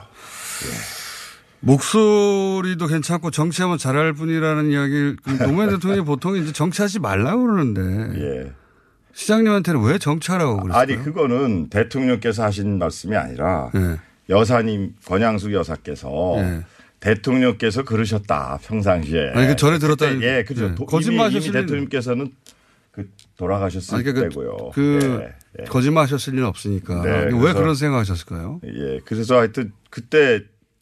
목소리도 1.62 2.88
괜찮고 2.88 3.32
정치하면 3.32 3.78
잘할 3.78 4.12
분이라는 4.12 4.72
이야기를 4.72 5.18
그 5.24 5.30
노무현 5.42 5.70
대통령이 5.70 6.06
보통 6.06 6.36
이제 6.36 6.52
정치하지 6.52 7.00
말라고 7.00 7.44
그러는데 7.44 8.20
예. 8.22 8.54
시장님한테는 9.16 9.82
왜 9.84 9.98
정치하라고 9.98 10.58
그랬어요? 10.62 10.82
아니 10.82 10.96
그거는 11.02 11.70
대통령께서 11.70 12.44
하신 12.44 12.78
말씀이 12.78 13.16
아니라 13.16 13.72
예. 13.74 13.98
여사님 14.30 14.94
권양숙 15.06 15.54
여사께서 15.54 16.36
예. 16.40 16.64
대통령께서 17.00 17.84
그러셨다 17.84 18.60
평상시에. 18.64 19.32
아니, 19.36 19.48
그 19.48 19.56
전에 19.56 19.78
그때, 19.78 20.20
예, 20.22 20.44
그죠. 20.44 20.66
예. 20.72 20.76
도- 20.76 20.86
거짓말 20.86 21.28
이미, 21.32 21.36
이미 21.38 21.46
하셨을 21.46 21.52
리는- 21.52 21.62
대통령께서는 21.66 22.34
그 22.92 23.10
돌아가셨을 23.38 23.96
아니, 23.96 24.04
그러니까 24.04 24.30
때고요. 24.30 24.72
그 24.74 25.00
예, 25.22 25.62
예. 25.62 25.66
거짓말 25.66 26.04
하셨을 26.04 26.34
리는 26.34 26.46
없으니까 26.48 27.04
네, 27.04 27.12
왜 27.34 27.54
그런 27.54 27.74
생각하셨을까요? 27.76 28.60
예, 28.66 29.00
그래서 29.06 29.38
하여튼 29.38 29.72
그때 29.90 30.42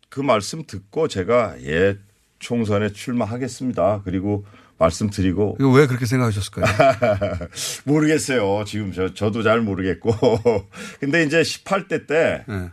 그 0.09 0.21
말씀 0.21 0.63
듣고 0.65 1.07
제가 1.07 1.55
예 1.65 1.97
총선에 2.39 2.89
출마하겠습니다. 2.93 4.01
그리고 4.05 4.45
말씀드리고 4.77 5.57
왜 5.59 5.87
그렇게 5.87 6.05
생각하셨을까요? 6.05 6.65
모르겠어요. 7.85 8.63
지금 8.65 8.91
저 8.91 9.13
저도 9.13 9.43
잘 9.43 9.61
모르겠고. 9.61 10.11
근데 10.99 11.23
이제 11.23 11.41
18대 11.41 12.07
때 12.07 12.43
네. 12.47 12.69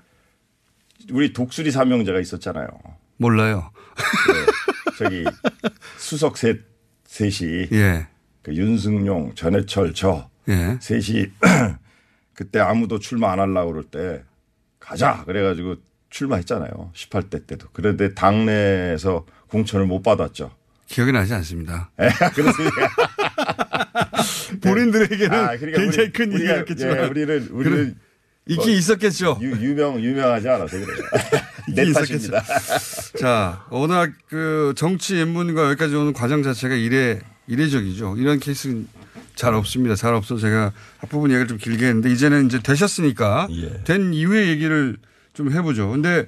우리 1.11 1.33
독수리 1.33 1.71
사명자가 1.71 2.21
있었잖아요. 2.21 2.69
몰라요. 3.17 3.71
저기 4.99 5.25
수석 5.99 6.37
셋 6.37 6.61
셋이 7.07 7.69
예. 7.73 8.07
그 8.43 8.55
윤승용, 8.55 9.35
전해철 9.35 9.95
저 9.95 10.31
예. 10.49 10.79
셋이 10.81 11.27
그때 12.35 12.61
아무도 12.61 12.99
출마 12.99 13.33
안 13.33 13.41
하려고 13.41 13.73
그럴 13.73 13.85
때 13.85 14.25
가자 14.79 15.25
그래가지고 15.25 15.77
출마했잖아요. 16.09 16.93
18대 16.95 17.47
때도. 17.47 17.69
그런데 17.73 18.15
당내에서 18.15 19.27
공천을 19.49 19.87
못 19.87 20.03
받았죠. 20.03 20.51
기억이 20.91 21.13
나지 21.13 21.33
않습니다. 21.35 21.91
예, 22.03 22.09
그렇습니다. 22.35 22.77
본인들에게는 24.61 25.33
아, 25.33 25.57
그러니까 25.57 25.81
굉장히 25.81 26.09
우리- 26.09 26.13
큰 26.13 26.31
우리가- 26.33 26.41
일이었겠지만 26.41 26.97
예, 26.97 27.03
우리는 27.07 27.49
우리는 27.53 27.63
그런- 27.77 27.97
있긴 28.47 28.67
뭐 28.67 28.75
있었겠죠. 28.79 29.39
유, 29.43 29.51
유명 29.53 30.03
유명하지 30.03 30.49
않아서 30.49 30.77
그래요. 30.79 30.99
내 31.75 31.93
탓입니다. 31.93 32.43
자, 33.21 33.65
워낙 33.71 34.11
그 34.29 34.73
정치 34.77 35.21
입문과 35.21 35.67
여기까지 35.71 35.95
오는 35.95 36.13
과정 36.13 36.43
자체가 36.43 36.75
이례, 36.75 37.21
이례적이죠. 37.47 38.17
이런 38.19 38.41
케이스는 38.41 38.89
잘 39.37 39.55
없습니다. 39.55 39.95
잘 39.95 40.15
없어 40.15 40.37
제가 40.39 40.73
앞부분 41.01 41.31
얘기를 41.31 41.47
좀 41.47 41.59
길게 41.59 41.87
했는데 41.87 42.11
이제는 42.11 42.47
이제 42.47 42.59
되셨으니까 42.61 43.47
예. 43.53 43.85
된 43.85 44.13
이후의 44.13 44.49
얘기를 44.49 44.97
좀 45.35 45.53
해보죠. 45.53 45.89
근데 45.91 46.27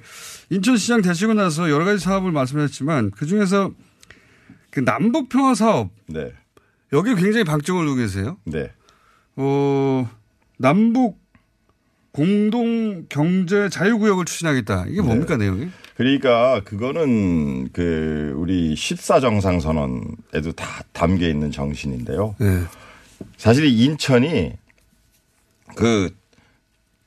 인천시장 0.49 1.01
되시고 1.01 1.33
나서 1.33 1.69
여러 1.69 1.83
가지 1.83 2.01
사업을 2.01 2.31
말씀하셨지만 2.31 3.11
그 3.11 3.25
중에서 3.25 3.71
그 4.73 4.83
남북 4.83 5.29
평화 5.29 5.53
사업 5.53 5.91
네. 6.07 6.31
여기 6.93 7.13
굉장히 7.13 7.43
방점을 7.43 7.85
두고 7.85 7.95
계세요. 7.95 8.37
네. 8.43 8.71
어, 9.35 10.09
남북 10.57 11.19
공동 12.11 13.05
경제 13.07 13.69
자유구역을 13.69 14.25
추진하겠다. 14.25 14.85
이게 14.87 15.01
뭡니까 15.01 15.37
내용이? 15.37 15.69
그러니까 15.95 16.61
그거는 16.63 17.69
그 17.71 18.33
우리 18.35 18.73
14정상 18.73 19.61
선언에도 19.61 20.51
다 20.55 20.83
담겨 20.91 21.27
있는 21.27 21.51
정신인데요. 21.51 22.35
네. 22.39 22.63
사실 23.37 23.65
인천이 23.65 24.53
그 25.75 26.09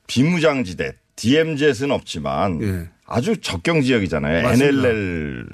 비무장지대 0.07 0.93
DMZ는 1.17 1.91
없지만 1.91 2.61
예. 2.61 2.89
아주 3.05 3.37
적경 3.41 3.81
지역이잖아요. 3.81 4.43
맞습니다. 4.43 4.87
NLL 4.87 5.45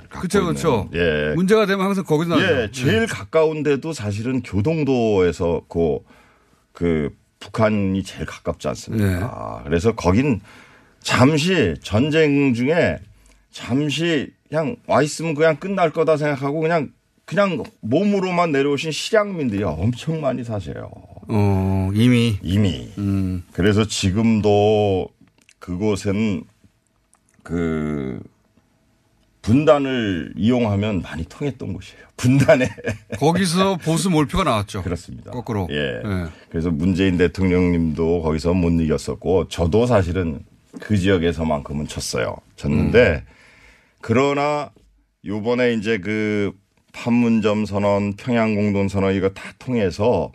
있는. 0.46 0.53
그쵸. 0.53 0.89
예. 0.93 1.34
문제가 1.36 1.65
되면 1.65 1.86
항상 1.86 2.03
거기서 2.03 2.36
나죠. 2.36 2.62
예, 2.62 2.72
제일 2.72 3.08
가까운데도 3.08 3.93
사실은 3.93 4.41
교동도에서 4.43 5.63
그, 5.67 6.00
그 6.72 7.15
북한이 7.39 8.03
제일 8.03 8.25
가깝지 8.25 8.67
않습니까? 8.70 9.62
네. 9.63 9.63
그래서 9.65 9.93
거긴 9.93 10.41
잠시 11.01 11.75
전쟁 11.82 12.53
중에 12.53 13.00
잠시 13.51 14.32
그냥 14.50 14.75
와 14.88 15.01
있으면 15.01 15.36
그냥 15.36 15.55
끝날 15.58 15.91
거다 15.91 16.17
생각하고 16.17 16.60
그냥 16.60 16.89
그냥 17.25 17.63
몸으로만 17.82 18.51
내려오신 18.51 18.91
실향민들이 18.91 19.63
엄청 19.63 20.22
많이 20.22 20.43
사세요. 20.43 20.89
어, 21.27 21.89
이미. 21.93 22.38
이미. 22.41 22.89
음. 22.98 23.43
그래서 23.53 23.86
지금도 23.86 25.08
그곳은 25.63 26.43
그 27.41 28.22
분단을 29.41 30.34
이용하면 30.36 31.01
많이 31.01 31.24
통했던 31.24 31.72
곳이에요. 31.72 32.03
분단에. 32.17 32.70
거기서 33.17 33.77
보수 33.77 34.10
몰표가 34.10 34.43
나왔죠. 34.43 34.84
그렇습니다. 34.84 35.32
거꾸로. 35.32 35.70
예. 35.72 36.01
예. 36.03 36.25
그래서 36.50 36.70
문재인 36.70 37.17
대통령님도 37.17 38.24
거기서 38.24 38.53
못 38.53 38.72
이겼었고 38.72 39.48
저도 39.48 39.85
사실은 39.85 40.44
그 40.81 40.98
지역에서만큼은 40.98 41.87
쳤어요. 41.87 42.35
졌는데 42.57 43.24
음. 43.25 43.33
그러나 44.01 44.70
요번에 45.24 45.75
이제 45.75 45.98
그 45.98 46.51
판문점 46.92 47.66
선언, 47.66 48.18
평양 48.18 48.55
공동 48.55 48.90
선언 48.90 49.14
이거 49.14 49.29
다 49.29 49.53
통해서 49.59 50.33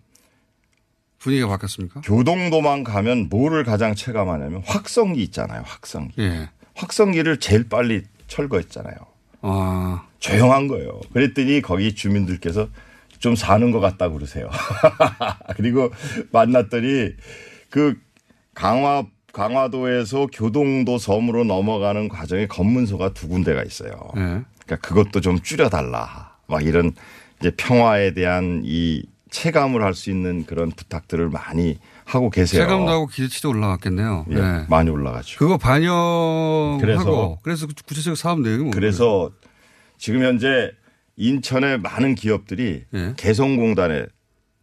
분위기가 1.19 1.49
바뀌었습니까? 1.49 2.01
교동도만 2.03 2.85
가면 2.85 3.29
뭐를 3.29 3.65
가장 3.65 3.95
체감하냐면 3.95 4.63
확성기 4.65 5.23
있잖아요. 5.25 5.63
확성기. 5.65 6.23
예. 6.23 6.51
확성기를 6.75 7.39
제일 7.39 7.69
빨리 7.69 8.05
철거했잖아요. 8.29 8.95
아. 9.43 10.05
조용한 10.19 10.69
거예요. 10.69 11.01
그랬더니 11.13 11.61
거기 11.61 11.95
주민들께서 11.95 12.69
좀 13.19 13.35
사는 13.35 13.71
것 13.71 13.81
같다 13.81 14.09
그러세요. 14.09 14.49
그리고 15.57 15.91
만났더니 16.31 17.13
그 17.71 17.99
강화 18.55 19.05
강화도에서 19.33 20.27
교동도 20.33 20.99
섬으로 20.99 21.45
넘어가는 21.45 22.09
과정에 22.09 22.47
검문소가 22.47 23.13
두 23.13 23.29
군데가 23.29 23.63
있어요. 23.63 23.93
예. 24.17 24.21
그러니까 24.65 24.77
그것도 24.83 25.21
좀 25.21 25.41
줄여달라. 25.41 26.37
막 26.47 26.65
이런 26.65 26.93
이제 27.41 27.51
평화에 27.57 28.15
대한 28.15 28.63
이 28.65 29.05
체감을 29.31 29.83
할 29.83 29.95
수 29.95 30.11
있는 30.11 30.45
그런 30.47 30.71
부탁들을 30.71 31.29
많이 31.31 31.79
하고 32.05 32.31
계세요. 32.31 32.63
체감도 32.63 32.91
하고 32.91 33.07
기대치도 33.07 33.51
올라갔겠네요. 33.51 34.27
예, 34.31 34.35
네. 34.35 34.67
많이 34.69 34.91
올라가죠. 34.91 35.39
그거 35.39 35.59
반영하고 35.59 36.79
그래서- 36.81 37.39
그래서 37.43 37.67
구체적 37.87 38.17
사업 38.17 38.41
내용이 38.41 38.59
뭡니까? 38.59 38.77
그래서 38.79 39.31
지금 39.99 40.23
현재 40.23 40.71
인천의 41.17 41.81
많은 41.81 42.15
기업들이 42.15 42.85
예. 42.95 43.15
개성공단에 43.17 44.07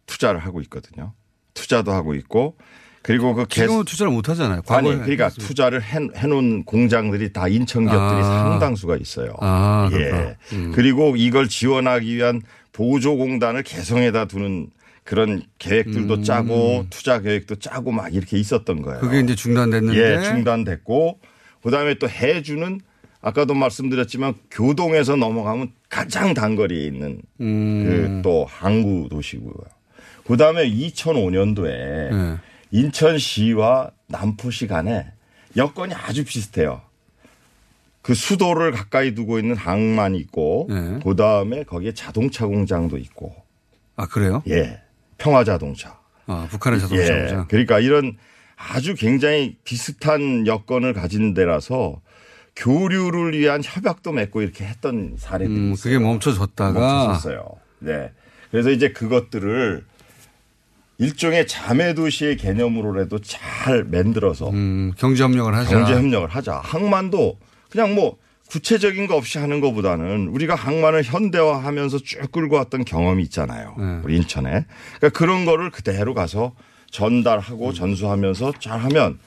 투자를 0.05 0.39
하고 0.39 0.61
있거든요. 0.61 1.13
투자도 1.53 1.91
하고 1.91 2.13
있고 2.15 2.55
그리고 3.01 3.35
그 3.35 3.45
개, 3.45 3.61
지금은 3.61 3.85
투자를 3.85 4.11
못 4.11 4.29
하잖아요. 4.29 4.61
아니 4.69 4.87
그러니까 4.89 5.25
했습니다. 5.25 5.47
투자를 5.47 5.83
해, 5.83 5.99
해놓은 6.15 6.63
공장들이 6.63 7.33
다 7.33 7.47
인천 7.47 7.83
기업들이 7.85 8.19
아. 8.21 8.49
상당수가 8.49 8.97
있어요. 8.97 9.33
아, 9.41 9.89
예. 9.93 10.35
음. 10.53 10.71
그리고 10.73 11.15
이걸 11.15 11.47
지원하기 11.47 12.15
위한 12.15 12.41
보조공단을 12.75 13.63
개성에다 13.63 14.25
두는 14.25 14.69
그런 15.05 15.43
계획들도 15.59 16.13
음. 16.15 16.23
짜고 16.23 16.87
투자 16.89 17.21
계획도 17.21 17.55
짜고 17.55 17.91
막 17.91 18.13
이렇게 18.13 18.37
있었던 18.37 18.81
거예요. 18.81 18.99
그게 18.99 19.21
이제 19.21 19.33
중단됐는데 19.33 19.99
예, 19.99 20.23
중단됐고 20.23 21.19
그다음에 21.63 21.95
또 21.95 22.09
해주는 22.09 22.81
아까도 23.21 23.53
말씀드렸지만 23.53 24.33
교동에서 24.51 25.15
넘어가면 25.15 25.71
가장 25.89 26.33
단거리에 26.33 26.85
있는 26.85 27.21
음. 27.39 28.19
그또 28.21 28.45
항구 28.45 29.07
도시고요. 29.09 29.53
그다음에 30.27 30.69
2005년도에 30.69 31.69
예. 31.69 32.37
인천시와 32.71 33.91
남포시 34.07 34.67
간에 34.67 35.05
여건이 35.55 35.93
아주 35.93 36.25
비슷해요. 36.25 36.81
그 38.05 38.13
수도를 38.13 38.71
가까이 38.71 39.15
두고 39.15 39.39
있는 39.39 39.55
항만이 39.55 40.19
있고 40.19 40.67
네. 40.69 40.99
그 41.03 41.15
다음에 41.15 41.63
거기에 41.63 41.95
자동차 41.95 42.45
공장도 42.45 42.99
있고 42.99 43.33
아 43.95 44.05
그래요? 44.05 44.43
예. 44.47 44.79
평화 45.17 45.43
자동차. 45.43 45.97
아 46.27 46.47
북한의 46.51 46.81
자동차 46.81 47.03
예. 47.03 47.19
공장. 47.21 47.47
그러니까 47.47 47.79
이런 47.79 48.15
아주 48.57 48.93
굉장히 48.93 49.57
비슷한 49.63 50.45
여건을 50.45 50.93
가진 50.93 51.33
데라서 51.33 51.99
교류를 52.55 53.35
위한 53.35 53.61
협약도 53.63 54.11
맺고 54.11 54.43
이렇게 54.43 54.65
했던 54.65 55.15
사례들이 55.17 55.57
음. 55.57 55.75
그게 55.75 55.97
멈춰졌다가 55.97 56.79
멈춰졌어요. 56.79 57.43
네. 57.79 58.11
그래서 58.51 58.69
이제 58.69 58.91
그것들을 58.91 59.83
일종의 60.99 61.47
자매 61.47 61.95
도시의 61.95 62.37
개념으로라도 62.37 63.17
잘 63.17 63.83
만들어서 63.83 64.51
음, 64.51 64.93
경제 64.95 65.23
협력을 65.23 65.55
하자. 65.55 65.69
경제 65.71 65.95
협력을 65.95 66.29
하자. 66.29 66.59
항만도 66.59 67.39
그냥 67.75 67.93
뭐 67.93 68.17
구체적인 68.49 69.07
거 69.07 69.17
없이 69.17 69.37
하는 69.37 69.59
것보다는 69.59 70.29
우리가 70.29 70.55
항만을 70.55 71.03
현대화하면서 71.03 71.97
쭉 71.99 72.31
끌고 72.31 72.55
왔던 72.55 72.85
경험이 72.85 73.23
있잖아요. 73.23 73.75
네. 73.77 73.99
우리 74.05 74.15
인천에. 74.15 74.65
그러니까 74.99 75.09
그런 75.09 75.43
거를 75.43 75.71
그대로 75.71 76.13
가서 76.13 76.53
전달하고 76.89 77.69
음. 77.69 77.73
전수하면서 77.73 78.53
잘 78.59 78.79
하면 78.79 79.19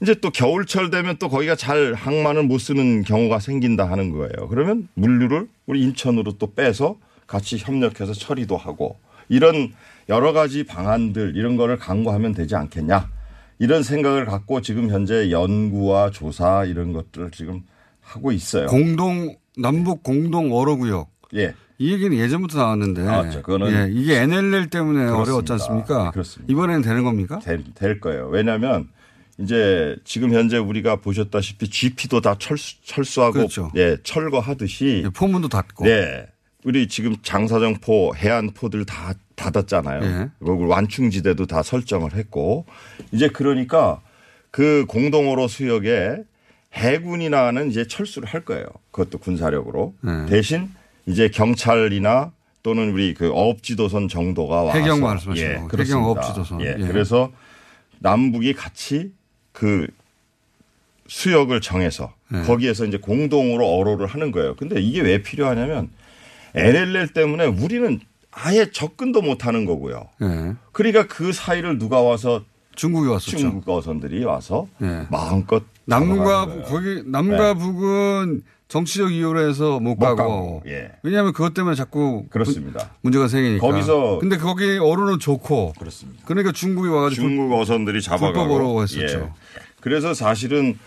이제 0.00 0.16
또 0.16 0.30
겨울철 0.30 0.90
되면 0.90 1.16
또 1.20 1.28
거기가 1.28 1.54
잘 1.54 1.94
항만을 1.94 2.42
못 2.42 2.58
쓰는 2.58 3.04
경우가 3.04 3.38
생긴다 3.38 3.88
하는 3.88 4.10
거예요. 4.10 4.48
그러면 4.48 4.88
물류를 4.94 5.46
우리 5.66 5.82
인천으로 5.82 6.38
또 6.38 6.54
빼서 6.54 6.96
같이 7.28 7.56
협력해서 7.56 8.14
처리도 8.14 8.56
하고 8.56 8.98
이런 9.28 9.72
여러 10.08 10.32
가지 10.32 10.64
방안들 10.64 11.36
이런 11.36 11.56
거를 11.56 11.76
강구하면 11.76 12.34
되지 12.34 12.56
않겠냐. 12.56 13.08
이런 13.60 13.84
생각을 13.84 14.24
갖고 14.24 14.60
지금 14.60 14.90
현재 14.90 15.30
연구와 15.30 16.10
조사 16.10 16.64
이런 16.64 16.92
것들을 16.92 17.30
지금 17.30 17.62
하고 18.02 18.32
있어요. 18.32 18.66
공동 18.66 19.34
남북 19.56 20.02
공동 20.02 20.52
어로구역. 20.52 21.10
예. 21.34 21.54
이 21.78 21.92
얘기는 21.92 22.16
예전부터 22.16 22.58
나왔는데. 22.58 23.02
나왔죠. 23.02 23.42
그거는 23.42 23.72
예, 23.72 23.92
이게 23.92 24.20
NLL 24.20 24.68
때문에 24.68 25.06
그렇습니다. 25.06 25.20
어려웠지 25.20 25.52
않습니까? 25.52 26.10
그렇습니다. 26.10 26.52
이번에는 26.52 26.82
되는 26.82 27.02
겁니까? 27.02 27.38
될, 27.40 27.64
될 27.74 27.98
거예요. 28.00 28.28
왜냐하면 28.28 28.88
이제 29.38 29.96
지금 30.04 30.32
현재 30.32 30.58
우리가 30.58 30.96
보셨다시피 30.96 31.68
GP도 31.68 32.20
다 32.20 32.36
철수, 32.38 32.76
철수하고 32.84 33.32
그렇죠. 33.32 33.70
예, 33.76 33.96
철거하듯이 34.04 35.04
포문도 35.14 35.48
닫고 35.48 35.84
네. 35.84 36.26
우리 36.64 36.86
지금 36.86 37.16
장사정포, 37.22 38.14
해안포들 38.16 38.84
다 38.84 39.14
닫았잖아요. 39.34 40.04
예. 40.04 40.28
그리고 40.38 40.68
완충지대도 40.68 41.46
다 41.46 41.62
설정을 41.62 42.14
했고 42.14 42.66
이제 43.10 43.28
그러니까 43.28 44.00
그 44.52 44.84
공동어로 44.86 45.48
수역에 45.48 46.18
해군이나는 46.72 47.70
이제 47.70 47.86
철수를 47.86 48.28
할 48.28 48.44
거예요. 48.44 48.64
그것도 48.90 49.18
군사력으로 49.18 49.94
예. 50.06 50.26
대신 50.28 50.70
이제 51.06 51.28
경찰이나 51.28 52.32
또는 52.62 52.92
우리 52.92 53.14
그 53.14 53.30
어업지도선 53.32 54.08
정도가 54.08 54.62
와서 54.62 54.78
해경 54.78 55.00
말씀하시는 55.00 55.50
예, 55.50 55.68
거. 55.68 55.76
해경 55.76 56.04
어업지도선. 56.04 56.60
예, 56.62 56.76
예. 56.78 56.86
그래서 56.86 57.32
남북이 57.98 58.54
같이 58.54 59.12
그 59.52 59.86
수역을 61.08 61.60
정해서 61.60 62.12
네. 62.28 62.42
거기에서 62.42 62.86
이제 62.86 62.96
공동으로 62.96 63.66
어로를 63.66 64.06
하는 64.06 64.32
거예요. 64.32 64.56
근데 64.56 64.80
이게 64.80 65.00
왜 65.02 65.22
필요하냐면 65.22 65.90
NLL 66.54 67.08
때문에 67.12 67.46
우리는 67.46 68.00
아예 68.30 68.70
접근도 68.70 69.20
못 69.20 69.46
하는 69.46 69.66
거고요. 69.66 70.08
예. 70.22 70.54
그러니까 70.72 71.06
그 71.06 71.32
사이를 71.32 71.78
누가 71.78 72.00
와서 72.00 72.44
중국이 72.74 73.08
왔었죠. 73.08 73.36
중국 73.36 73.68
어선들이 73.68 74.24
와서 74.24 74.68
예. 74.80 75.06
마음껏 75.10 75.62
남과 75.86 76.46
거예요. 76.46 76.62
거기 76.64 77.02
남과 77.06 77.54
네. 77.54 77.58
북은 77.58 78.42
정치적 78.68 79.12
이유로 79.12 79.46
해서 79.48 79.80
못, 79.80 79.96
못 79.96 79.98
가고, 79.98 80.16
가고, 80.16 80.62
예. 80.66 80.92
왜냐하면 81.02 81.32
그것 81.34 81.52
때문에 81.52 81.74
자꾸 81.74 82.24
그렇습니다. 82.30 82.78
문- 82.78 82.88
문제가 83.12 83.28
생기니까. 83.28 83.66
거기서 83.66 84.18
근데 84.20 84.38
거기 84.38 84.78
어로는 84.78 85.18
좋고 85.18 85.74
그렇습니다. 85.78 86.22
그러니까 86.24 86.52
중국이 86.52 86.88
와가지고 86.88 87.20
중국 87.28 87.52
어선들이 87.60 88.00
잡아가고 88.00 88.82
했었죠. 88.82 89.18
예. 89.18 89.30
그래서 89.80 90.14
사실은 90.14 90.78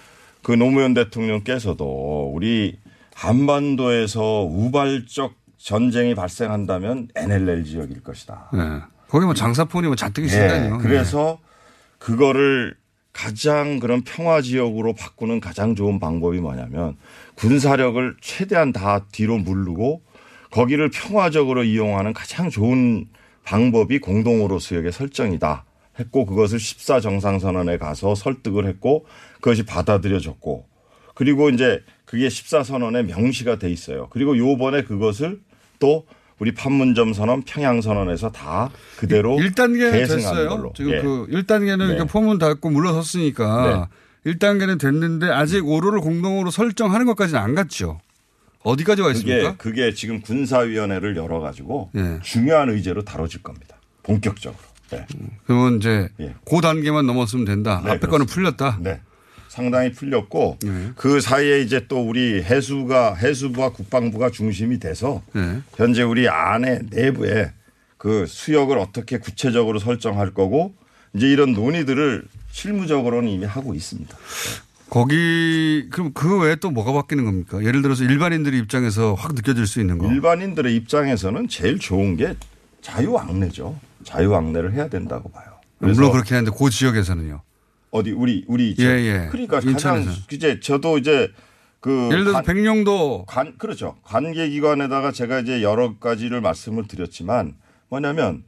그 0.41 0.51
노무현 0.53 0.93
대통령께서도 0.95 2.31
우리 2.34 2.77
한반도에서 3.13 4.43
우발적 4.43 5.34
전쟁이 5.58 6.15
발생한다면 6.15 7.10
NLL 7.15 7.63
지역일 7.65 8.01
것이다. 8.03 8.49
예. 8.55 8.81
거기 9.10 9.25
뭐 9.25 9.34
장사폰이 9.34 9.88
뭐 9.88 9.95
잔뜩 9.95 10.25
있으니까요. 10.25 10.75
예. 10.75 10.77
그래서 10.81 11.39
그거를 11.99 12.75
가장 13.15 13.80
그런 13.80 14.01
평화 14.01 14.41
지역으로 14.41 14.93
바꾸는 14.93 15.39
가장 15.39 15.73
좋은 15.73 16.01
방법이 16.01 16.39
뭐냐면 16.39 16.97
군사력을 17.36 18.17
최대한 18.19 18.73
다 18.73 19.06
뒤로 19.13 19.38
물르고 19.38 20.01
거기를 20.51 20.89
평화적으로 20.89 21.63
이용하는 21.63 22.12
가장 22.12 22.49
좋은 22.49 23.08
방법이 23.45 23.99
공동으로 23.99 24.60
수역의 24.60 24.91
설정이다 24.91 25.63
했고 25.97 26.25
그것을 26.25 26.60
14 26.60 26.99
정상선언에 26.99 27.78
가서 27.78 28.15
설득을 28.15 28.67
했고 28.67 29.06
그것이 29.36 29.63
받아들여졌고 29.63 30.67
그리고 31.13 31.49
이제 31.49 31.84
그게 32.04 32.28
14 32.28 32.63
선언에 32.63 33.04
명시가 33.04 33.60
돼 33.60 33.69
있어요. 33.69 34.10
그리고 34.10 34.38
요번에 34.38 34.84
그것을 34.84 35.39
또 35.80 36.06
우리 36.39 36.54
판문점 36.54 37.13
선언, 37.13 37.43
평양 37.43 37.82
선언에서 37.82 38.32
다 38.32 38.69
그대로 38.98 39.38
1단계는 39.38 39.91
계승하는 39.93 40.08
됐어요. 40.17 40.50
걸로. 40.50 40.74
지금 40.76 40.91
예. 40.91 41.02
그 41.02 41.28
1단계는 41.30 41.89
네. 41.91 41.98
그 41.98 42.06
포문 42.06 42.38
닫고 42.39 42.69
물러섰으니까 42.69 43.88
1단계는 44.26 44.80
됐는데 44.80 45.28
아직 45.30 45.65
오로를 45.65 46.02
공동으로 46.02 46.52
설정하는 46.52 47.06
것까지는 47.06 47.39
안 47.39 47.56
갔죠. 47.56 48.02
어디까지 48.63 49.02
와 49.02 49.10
그게 49.10 49.19
있습니까? 49.19 49.56
그게 49.58 49.93
지금 49.93 50.21
군사위원회를 50.21 51.15
열어 51.15 51.39
가지고 51.39 51.91
예. 51.95 52.19
중요한 52.24 52.69
의제로 52.69 53.04
다뤄질 53.04 53.43
겁니다. 53.43 53.78
본격적으로. 54.04 54.62
네. 54.91 55.06
그러면 55.45 55.78
이제 55.78 56.10
예. 56.19 56.34
그 56.50 56.62
단계만 56.62 57.06
넘었으면 57.06 57.45
된다. 57.45 57.82
네, 57.86 57.91
앞에 57.91 58.08
거는 58.08 58.26
풀렸다. 58.26 58.80
네. 58.82 59.02
상당히 59.55 59.91
풀렸고 59.93 60.57
네. 60.63 60.91
그 60.95 61.21
사이에 61.21 61.61
이제 61.61 61.85
또 61.87 62.05
우리 62.05 62.43
해수가 62.43 63.15
해수부와 63.15 63.69
국방부가 63.69 64.29
중심이 64.29 64.79
돼서 64.79 65.23
네. 65.33 65.61
현재 65.77 66.03
우리 66.03 66.27
안에 66.27 66.81
내부에 66.89 67.51
그 67.97 68.25
수역을 68.27 68.77
어떻게 68.77 69.17
구체적으로 69.17 69.79
설정할 69.79 70.33
거고 70.33 70.75
이제 71.13 71.27
이런 71.27 71.53
논의들을 71.53 72.25
실무적으로는 72.51 73.29
이미 73.29 73.45
하고 73.45 73.73
있습니다. 73.73 74.17
거기 74.89 75.87
그럼 75.89 76.11
그 76.13 76.41
외에 76.41 76.57
또 76.57 76.69
뭐가 76.69 76.91
바뀌는 76.91 77.23
겁니까? 77.23 77.63
예를 77.63 77.81
들어서 77.81 78.03
일반인들의 78.03 78.59
입장에서 78.59 79.13
확 79.13 79.33
느껴질 79.35 79.65
수 79.67 79.79
있는 79.79 79.97
거. 79.97 80.11
일반인들의 80.11 80.75
입장에서는 80.75 81.47
제일 81.47 81.79
좋은 81.79 82.17
게 82.17 82.35
자유왕래죠. 82.81 83.79
자유왕래를 84.03 84.73
해야 84.73 84.89
된다고 84.89 85.31
봐요. 85.31 85.45
물론 85.79 86.11
그렇긴 86.11 86.35
한데 86.35 86.51
그 86.55 86.69
지역에서는요. 86.69 87.41
어디 87.95 88.12
우리 88.12 88.43
우리 88.47 88.75
저- 88.75 88.84
예, 88.84 88.88
예. 89.23 89.27
그러니까 89.31 89.58
가장 89.58 89.71
인천에서. 89.71 90.12
이제 90.31 90.60
저도 90.60 90.97
이제 90.97 91.31
그 91.79 92.10
예를 92.12 92.23
들어서 92.25 92.34
관- 92.41 92.45
백령도 92.45 93.25
관 93.27 93.58
그렇죠 93.58 93.95
관계 94.03 94.49
기관에다가 94.49 95.12
제가 95.12 95.39
이제 95.39 95.62
여러 95.62 95.97
가지를 95.97 96.41
말씀을 96.41 96.88
드렸지만 96.88 97.53
뭐냐면 97.89 98.43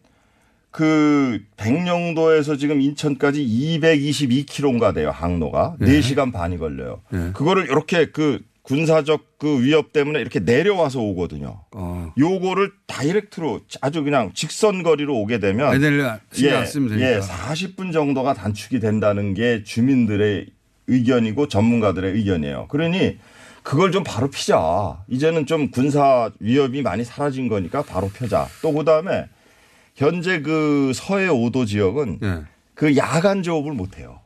그 0.72 1.40
백령도에서 1.56 2.58
지금 2.58 2.82
인천까지 2.82 3.44
222km인가 3.46 4.94
돼요 4.94 5.12
항로가 5.12 5.78
예. 5.82 5.86
4시간 5.86 6.32
반이 6.34 6.58
걸려요. 6.58 7.02
예. 7.14 7.32
그거를 7.34 7.66
이렇게 7.66 8.08
그 8.12 8.40
군사적 8.68 9.38
그 9.38 9.64
위협 9.64 9.94
때문에 9.94 10.20
이렇게 10.20 10.42
내려와서 10.42 11.00
오거든요. 11.00 11.62
어. 11.72 12.14
요거를 12.18 12.74
다이렉트로 12.86 13.62
아주 13.80 14.04
그냥 14.04 14.32
직선 14.34 14.84
거리로 14.84 15.16
오게 15.16 15.40
되면 15.40 15.74
NL 15.74 16.20
신경 16.34 16.60
안 16.60 16.66
쓰면 16.66 16.90
되니까. 16.90 17.10
예, 17.10 17.20
40분 17.20 17.94
정도가 17.94 18.34
단축이 18.34 18.82
된다는 18.82 19.34
게 19.34 19.64
주민들의 19.64 20.48
의견이고 20.88 21.48
전문가들의 21.48 22.12
의견이에요. 22.14 22.68
그러니 22.68 23.18
그걸 23.64 23.94
좀 23.94 24.04
바로 24.04 24.30
피자. 24.30 25.02
이제는 25.08 25.46
좀 25.46 25.72
군사 25.72 26.30
위협이 26.40 26.82
많이 26.82 27.06
사라진 27.06 27.48
거니까 27.48 27.84
바로 27.84 28.10
펴자. 28.10 28.48
또 28.62 28.74
그다음에 28.74 29.28
현재 29.96 30.42
그 30.42 30.92
서해 30.94 31.28
5도 31.28 31.66
지역은 31.66 32.20
예. 32.22 32.40
그 32.74 32.98
야간 32.98 33.44
조업을 33.44 33.72
못 33.72 33.98
해요. 33.98 34.20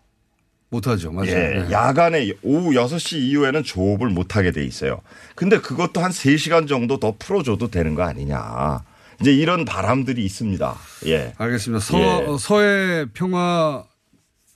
못하죠. 0.76 1.12
맞아요. 1.12 1.30
예, 1.32 1.66
예. 1.68 1.72
야간에 1.72 2.32
오후 2.42 2.72
6시 2.72 3.18
이후에는 3.20 3.64
조업을 3.64 4.10
못 4.10 4.36
하게 4.38 4.52
돼 4.52 4.64
있어요. 4.66 5.02
근데 5.36 5.60
그것도 5.60 6.00
한 6.02 6.12
3시간 6.12 6.68
정도 6.68 6.98
더 6.98 7.14
풀어줘도 7.20 7.70
되는 7.70 7.94
거 7.94 8.04
아니냐. 8.04 8.82
이제 9.20 9.32
이런 9.34 9.66
바람들이 9.66 10.24
있습니다. 10.26 10.76
예. 11.08 11.34
알겠습니다. 11.38 11.80
서, 11.84 12.00
예. 12.00 12.04
어, 12.26 12.38
서해 12.38 13.06
평화 13.14 13.84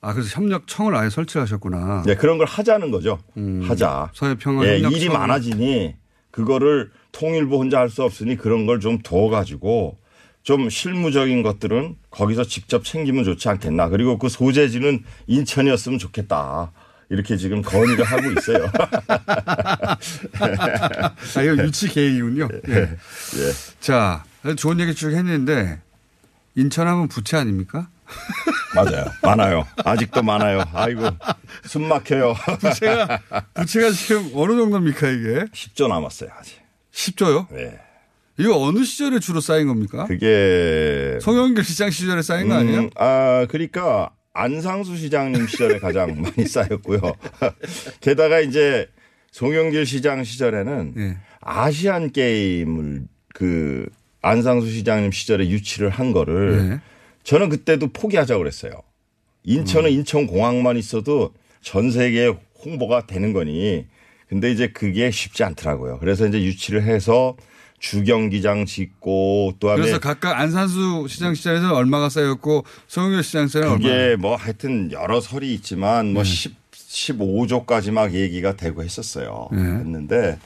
아 0.01 0.13
그래서 0.13 0.29
협력청을 0.39 0.95
아예 0.95 1.09
설치하셨구나. 1.09 2.03
네, 2.05 2.15
그런 2.15 2.37
걸 2.37 2.47
하자는 2.47 2.91
거죠. 2.91 3.19
하자. 3.67 4.03
음. 4.03 4.07
서해 4.13 4.35
평화 4.35 4.65
예, 4.65 4.75
협력청. 4.75 4.91
일이 4.93 5.09
많아지니 5.09 5.95
그거를 6.31 6.91
통일부 7.11 7.57
혼자 7.57 7.79
할 7.79 7.89
수 7.89 8.03
없으니 8.03 8.37
그런 8.37 8.65
걸좀 8.65 8.99
둬가지고 9.03 9.97
좀 10.45 10.69
실무적인 10.69 11.41
것들은 11.41 11.95
거기서 12.11 12.43
직접 12.43 12.85
챙기면 12.85 13.23
좋지 13.23 13.49
않겠나. 13.49 13.89
그리고 13.89 14.19
그 14.19 14.29
소재지는 14.29 15.03
인천이었으면 15.25 15.97
좋겠다. 15.97 16.71
이렇게 17.09 17.35
지금 17.35 17.63
건의를 17.63 18.05
하고 18.05 18.31
있어요. 18.31 18.69
아, 20.37 21.41
이거 21.41 21.63
유치 21.63 21.87
계획이군요. 21.87 22.47
예. 22.69 22.75
예. 22.75 23.51
자, 23.79 24.23
좋은 24.55 24.79
얘기 24.79 24.93
쭉 24.93 25.13
했는데 25.13 25.81
인천하면 26.53 27.07
부채 27.07 27.37
아닙니까? 27.37 27.89
맞아요. 28.75 29.05
많아요. 29.23 29.67
아직도 29.83 30.21
많아요. 30.21 30.63
아이고, 30.73 31.09
숨 31.65 31.87
막혀요. 31.87 32.35
부채가, 32.61 33.19
부채가 33.55 33.89
지금 33.91 34.29
어느 34.35 34.55
정도입니까, 34.55 35.09
이게? 35.09 35.45
10조 35.45 35.87
남았어요, 35.87 36.29
아직. 36.37 36.59
10조요? 36.93 37.47
네. 37.51 37.79
이거 38.37 38.59
어느 38.61 38.83
시절에 38.83 39.19
주로 39.19 39.39
쌓인 39.39 39.67
겁니까? 39.67 40.05
그게. 40.05 41.17
송영길 41.21 41.63
시장 41.63 41.89
시절에 41.89 42.21
쌓인 42.21 42.49
거 42.49 42.55
아니에요? 42.55 42.79
음, 42.81 42.89
아, 42.95 43.45
그러니까 43.49 44.11
안상수 44.33 44.97
시장님 44.97 45.47
시절에 45.47 45.79
가장 45.79 46.19
많이 46.21 46.45
쌓였고요. 46.47 46.99
게다가 48.01 48.41
이제 48.41 48.87
송영길 49.31 49.85
시장 49.85 50.23
시절에는 50.23 50.93
예. 50.97 51.17
아시안 51.39 52.11
게임을 52.11 53.03
그 53.33 53.87
안상수 54.21 54.69
시장님 54.69 55.11
시절에 55.11 55.47
유치를 55.49 55.89
한 55.89 56.11
거를 56.11 56.69
예. 56.73 56.79
저는 57.23 57.49
그때도 57.49 57.87
포기하자고 57.93 58.39
그랬어요. 58.39 58.73
인천은 59.43 59.91
인천공항만 59.91 60.75
있어도 60.77 61.33
전 61.61 61.91
세계에 61.91 62.33
홍보가 62.65 63.07
되는 63.07 63.31
거니. 63.31 63.85
근데 64.27 64.51
이제 64.51 64.67
그게 64.67 65.11
쉽지 65.11 65.43
않더라고요. 65.43 65.99
그래서 65.99 66.27
이제 66.27 66.41
유치를 66.41 66.83
해서 66.83 67.37
주경기장 67.85 68.65
짓고 68.65 69.53
또 69.59 69.69
하면 69.69 69.81
그래서 69.81 69.99
각각 69.99 70.39
안산수 70.39 71.05
시장 71.07 71.35
시절에서는 71.35 71.71
얼마가 71.75 72.09
쌓였고 72.09 72.65
송영길 72.87 73.21
시장 73.21 73.45
시절에는 73.45 73.73
얼마? 73.75 73.87
그게 73.87 74.15
뭐 74.15 74.35
하여튼 74.35 74.91
여러 74.91 75.21
설이 75.21 75.53
있지만 75.53 76.11
뭐 76.11 76.23
10, 76.23 76.55
15조까지 76.71 77.91
막 77.91 78.15
얘기가 78.15 78.55
되고 78.55 78.83
했었어요. 78.83 79.49
네. 79.51 79.59
했는데 79.59 80.39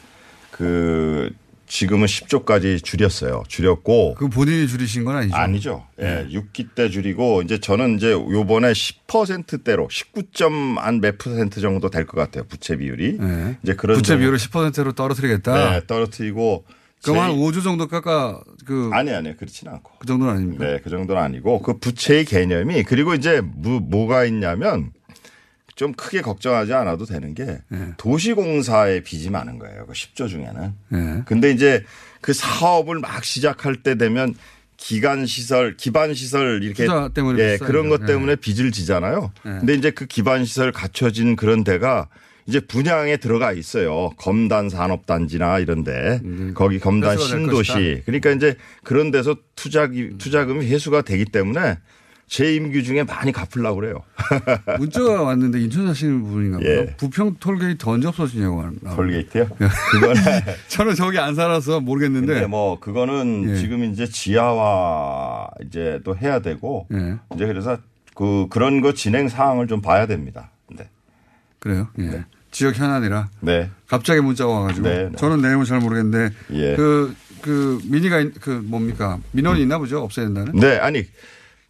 그 0.52 1.30
지금은 1.68 2.08
10조까지 2.08 2.84
줄였어요. 2.84 3.44
줄였고 3.48 4.16
그 4.16 4.28
본인이 4.28 4.68
줄이신 4.68 5.06
건 5.06 5.16
아니죠? 5.16 5.36
아니죠. 5.36 5.88
예, 6.02 6.28
6기 6.30 6.76
때 6.76 6.90
줄이고 6.90 7.42
이제 7.42 7.58
저는 7.60 7.96
이제 7.96 8.12
요번에 8.12 8.74
10%대로 8.74 9.88
19.몇 9.88 11.18
퍼센트 11.18 11.62
정도 11.62 11.90
될 11.90 12.06
것 12.06 12.18
같아요. 12.18 12.44
부채 12.50 12.76
비율이. 12.76 13.18
네. 13.18 13.58
이제 13.64 13.76
그런 13.76 13.96
부채 13.96 14.18
비율을 14.18 14.38
10%로 14.40 14.92
떨어뜨리겠다. 14.92 15.72
네, 15.72 15.82
떨어뜨리고 15.88 16.66
그럼 17.04 17.20
한 17.20 17.32
제일- 17.32 17.42
5조 17.42 17.64
정도 17.64 17.88
깎아 17.88 18.42
그. 18.66 18.90
아니 18.94 19.12
아니 19.12 19.36
그렇지는 19.38 19.74
않고. 19.74 19.92
그 20.00 20.08
정도는 20.08 20.34
아닙니까? 20.34 20.66
네, 20.66 20.80
그 20.84 20.90
정도는 20.90 21.22
아니고 21.22 21.62
그 21.62 21.78
부채의 21.80 22.26
개념이 22.26 22.84
그리고 22.84 23.14
이제 23.14 23.42
뭐, 23.42 23.80
뭐가 23.80 24.26
있냐면 24.26 24.92
좀 25.76 25.94
크게 25.94 26.22
걱정하지 26.22 26.74
않아도 26.74 27.06
되는 27.06 27.34
게 27.34 27.60
네. 27.70 27.94
도시공사의 27.98 29.04
빚이 29.04 29.30
많은 29.30 29.60
거예요. 29.60 29.86
그 29.86 29.94
10조 29.94 30.28
중에는. 30.28 30.74
네. 30.90 31.22
근데 31.26 31.52
이제 31.52 31.86
그 32.22 32.34
사업을 32.34 33.00
막 33.00 33.24
시작할 33.24 33.78
때 33.78 33.96
되면 33.98 34.36
기간 34.76 35.26
시설, 35.26 35.78
기반 35.78 36.14
시설 36.14 36.64
이렇게 36.64 36.84
예, 36.84 36.88
비싸죠. 36.88 37.66
그런 37.66 37.88
것 37.90 38.02
네. 38.02 38.08
때문에 38.08 38.36
빚을 38.36 38.72
지잖아요. 38.72 39.32
네. 39.46 39.52
근데 39.60 39.74
이제 39.76 39.92
그 39.92 40.06
기반 40.06 40.44
시설 40.46 40.72
갖춰진 40.74 41.36
그런 41.38 41.64
데가 41.64 42.08
이제 42.50 42.60
분양에 42.60 43.18
들어가 43.18 43.54
있어요. 43.54 44.10
검단 44.18 44.70
산업단지나 44.70 45.60
이런데 45.60 46.20
거기 46.56 46.80
검단 46.80 47.16
신도시. 47.18 48.02
그러니까 48.06 48.32
이제 48.32 48.56
그런 48.84 49.12
데서 49.12 49.36
투자기 49.56 50.18
투자금이 50.18 50.66
회수가 50.66 51.04
되기 51.04 51.26
때문에 51.26 51.78
제 52.26 52.56
임기 52.56 52.84
중에 52.84 53.04
많이 53.04 53.32
갚으려고 53.32 53.80
그래요. 53.80 54.02
문자가 54.80 55.22
왔는데 55.24 55.62
인천 55.62 55.86
사시는 55.88 56.24
분인가 56.24 56.58
봐요. 56.60 56.68
예. 56.70 56.96
부평 56.98 57.36
톨게이트 57.40 57.88
언제 57.88 58.08
없어지냐고. 58.08 58.64
나와요. 58.82 58.96
톨게이트요? 58.96 59.48
그거는 59.92 60.22
저는 60.70 60.96
저기 60.96 61.20
안 61.20 61.36
살아서 61.36 61.80
모르겠는데. 61.80 62.48
뭐 62.48 62.80
그거는 62.80 63.52
예. 63.52 63.56
지금 63.58 63.84
이제 63.84 64.08
지하화 64.08 65.50
이제 65.68 66.00
또 66.04 66.16
해야 66.18 66.40
되고 66.40 66.88
예. 66.94 67.16
이제 67.36 67.46
그래서 67.46 67.78
그 68.16 68.48
그런 68.50 68.82
거 68.82 68.94
진행 68.94 69.28
사항을 69.28 69.68
좀 69.68 69.82
봐야 69.82 70.06
됩니다. 70.08 70.52
네. 70.76 70.88
그래요. 71.60 71.88
예. 72.00 72.26
지역 72.52 72.78
현안이라. 72.78 73.30
네. 73.42 73.70
갑자기 73.88 74.22
문자가 74.22 74.52
와가지고. 74.52 74.88
네, 74.88 75.04
네. 75.10 75.16
저는 75.18 75.42
내용을 75.42 75.66
잘 75.66 75.80
모르겠는데. 75.80 76.36
예. 76.54 76.76
그, 76.76 77.16
그 77.42 77.80
미니가, 77.86 78.20
있- 78.20 78.42
그 78.42 78.50
뭡니까. 78.66 79.20
민원이 79.32 79.62
있나 79.62 79.78
보죠. 79.78 80.02
없애야 80.02 80.26
된다는. 80.26 80.54
네, 80.54 80.78
아니 80.78 81.06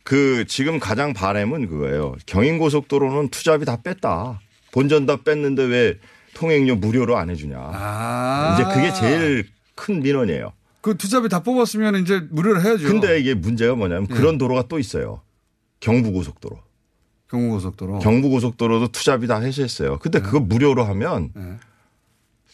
그 0.03 0.45
지금 0.47 0.79
가장 0.79 1.13
바램은 1.13 1.67
그거예요. 1.69 2.15
경인고속도로는 2.25 3.29
투자비 3.29 3.65
다 3.65 3.77
뺐다. 3.81 4.39
본전 4.71 5.05
다 5.05 5.17
뺐는데 5.23 5.63
왜 5.63 5.99
통행료 6.33 6.75
무료로 6.75 7.17
안 7.17 7.29
해주냐. 7.29 7.57
아. 7.59 8.53
이제 8.55 8.63
그게 8.73 8.93
제일 8.93 9.47
큰 9.75 10.01
민원이에요. 10.01 10.53
그 10.81 10.95
투자비 10.97 11.27
다 11.29 11.41
뽑았으면 11.43 11.97
이제 11.97 12.21
무료로 12.29 12.61
해야죠. 12.61 12.87
근데 12.87 13.19
이게 13.19 13.33
문제가 13.33 13.75
뭐냐면 13.75 14.07
예. 14.09 14.13
그런 14.13 14.37
도로가 14.37 14.67
또 14.69 14.79
있어요. 14.79 15.21
경부고속도로. 15.81 16.57
경부고속도로. 17.29 17.99
경부고속도로도 17.99 18.89
투자비 18.89 19.27
다 19.27 19.39
해소했어요. 19.39 19.99
근데 19.99 20.19
그거 20.19 20.39
무료로 20.39 20.83
하면 20.83 21.31
네. 21.35 21.57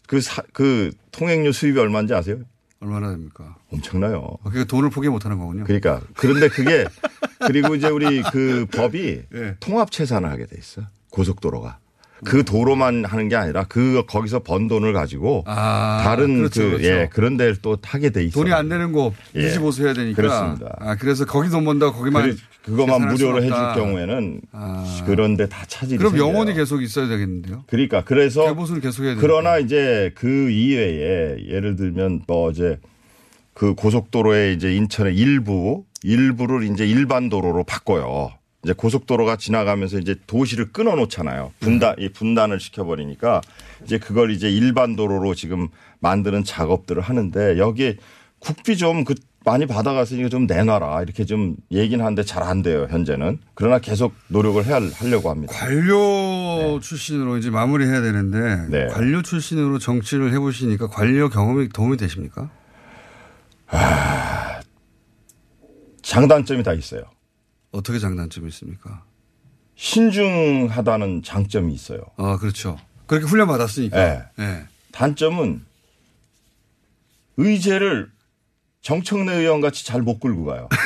그, 0.07 0.21
사, 0.21 0.43
그 0.53 0.91
통행료 1.11 1.51
수입이 1.51 1.79
얼마인지 1.79 2.13
아세요? 2.13 2.39
얼마나 2.79 3.09
됩니까? 3.11 3.55
엄청나요. 3.71 4.37
그게 4.43 4.65
돈을 4.65 4.89
포기 4.89 5.09
못 5.09 5.25
하는 5.25 5.39
거군요. 5.39 5.63
그러니까 5.63 6.01
그런데 6.15 6.49
그게 6.49 6.85
그리고 7.47 7.75
이제 7.75 7.87
우리 7.87 8.21
그 8.23 8.65
법이 8.71 9.23
예. 9.33 9.55
통합 9.59 9.91
채산을 9.91 10.29
하게 10.29 10.45
돼 10.45 10.57
있어. 10.57 10.83
고속도로가. 11.09 11.79
그 12.23 12.45
도로만 12.45 13.03
하는 13.05 13.27
게 13.27 13.35
아니라 13.35 13.65
그 13.67 14.03
거기서 14.07 14.39
번 14.39 14.67
돈을 14.67 14.93
가지고 14.93 15.43
아, 15.47 16.01
다른 16.03 16.37
그렇죠, 16.37 16.61
그 16.61 16.69
그렇죠. 16.77 16.85
예, 16.87 17.09
그런 17.11 17.35
데를 17.37 17.57
또 17.61 17.75
타게 17.75 18.09
돼 18.11 18.23
있어요. 18.23 18.43
돈이 18.43 18.53
안 18.53 18.69
되는 18.69 18.91
곳 18.93 19.13
예. 19.35 19.41
유지 19.41 19.59
보수 19.59 19.83
해야 19.85 19.93
되니까. 19.93 20.15
그렇습니다. 20.15 20.75
아, 20.79 20.95
그래서 20.95 21.25
거기 21.25 21.49
돈 21.49 21.65
번다고 21.65 21.97
거기만. 21.97 22.35
계산할 22.65 23.09
무료로 23.11 23.43
해줄. 23.43 23.51
경우에는 23.75 24.41
아. 24.53 25.03
그런 25.05 25.37
데 25.37 25.45
다 25.47 25.65
차질이 25.67 25.97
그럼 25.97 26.13
생겨요. 26.13 26.29
영원히 26.29 26.53
계속 26.55 26.81
있어야 26.81 27.07
되겠는데요. 27.07 27.63
그러니까 27.67 28.03
그래서 28.03 28.45
개보수는 28.47 28.81
계속 28.81 29.03
해야 29.03 29.11
되니까. 29.11 29.21
그러나 29.21 29.57
이제 29.59 30.11
그 30.15 30.49
이외에 30.49 31.35
예를 31.47 31.75
들면 31.75 32.21
뭐 32.27 32.49
이제 32.49 32.79
그 33.53 33.75
고속도로에 33.75 34.53
이제 34.53 34.73
인천의 34.75 35.15
일부 35.15 35.83
일부를 36.01 36.63
이제 36.63 36.87
일반 36.87 37.29
도로로 37.29 37.63
바꿔요. 37.65 38.31
이제 38.65 38.73
고속도로가 38.73 39.35
지나가면서 39.37 39.99
이제 39.99 40.15
도시를 40.25 40.71
끊어 40.71 40.95
놓잖아요. 40.95 41.51
분단 41.59 41.93
이 41.99 42.09
분단을 42.09 42.59
시켜버리니까 42.59 43.41
이제 43.83 43.99
그걸 43.99 44.31
이제 44.31 44.49
일반 44.51 44.95
도로로 44.95 45.35
지금 45.35 45.67
만드는 45.99 46.43
작업들을 46.43 46.99
하는데 46.99 47.59
여기에 47.59 47.97
국비 48.39 48.75
좀 48.75 49.03
그 49.05 49.13
많이 49.47 49.67
받아갔으니까 49.67 50.27
좀 50.29 50.47
내놔라 50.47 51.03
이렇게 51.03 51.23
좀 51.23 51.55
얘기는 51.71 52.03
하는데 52.03 52.23
잘 52.23 52.41
안 52.41 52.63
돼요 52.63 52.87
현재는 52.89 53.37
그러나 53.53 53.77
계속 53.77 54.15
노력을 54.27 54.65
해야 54.65 54.81
하려고 54.95 55.29
합니다. 55.29 55.53
관료 55.53 56.79
출신으로 56.79 57.37
이제 57.37 57.51
마무리해야 57.51 58.01
되는데 58.01 58.65
네. 58.71 58.87
관료 58.87 59.21
출신으로 59.21 59.77
정치를 59.77 60.33
해보시니까 60.33 60.87
관료 60.87 61.29
경험이 61.29 61.69
도움이 61.69 61.97
되십니까? 61.97 62.49
장단점이 66.01 66.63
다 66.63 66.73
있어요. 66.73 67.03
어떻게 67.75 67.99
장단점이 67.99 68.47
있습니까? 68.47 69.03
신중하다는 69.75 71.23
장점이 71.23 71.73
있어요. 71.73 71.99
아 72.17 72.37
그렇죠. 72.37 72.77
그렇게 73.05 73.25
훈련 73.27 73.47
받았으니까. 73.47 73.97
네. 73.97 74.23
네. 74.37 74.63
단점은 74.93 75.65
의제를 77.37 78.09
정청래 78.81 79.35
의원 79.35 79.59
같이 79.61 79.85
잘 79.85 80.01
못 80.01 80.19
끌고 80.19 80.45
가요. 80.45 80.69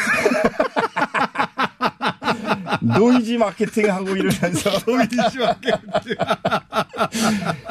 노이즈 2.82 3.34
마케팅 3.34 3.92
하고 3.92 4.16
이러면서 4.16 4.72
노이즈 4.88 5.38
마케팅 5.38 6.16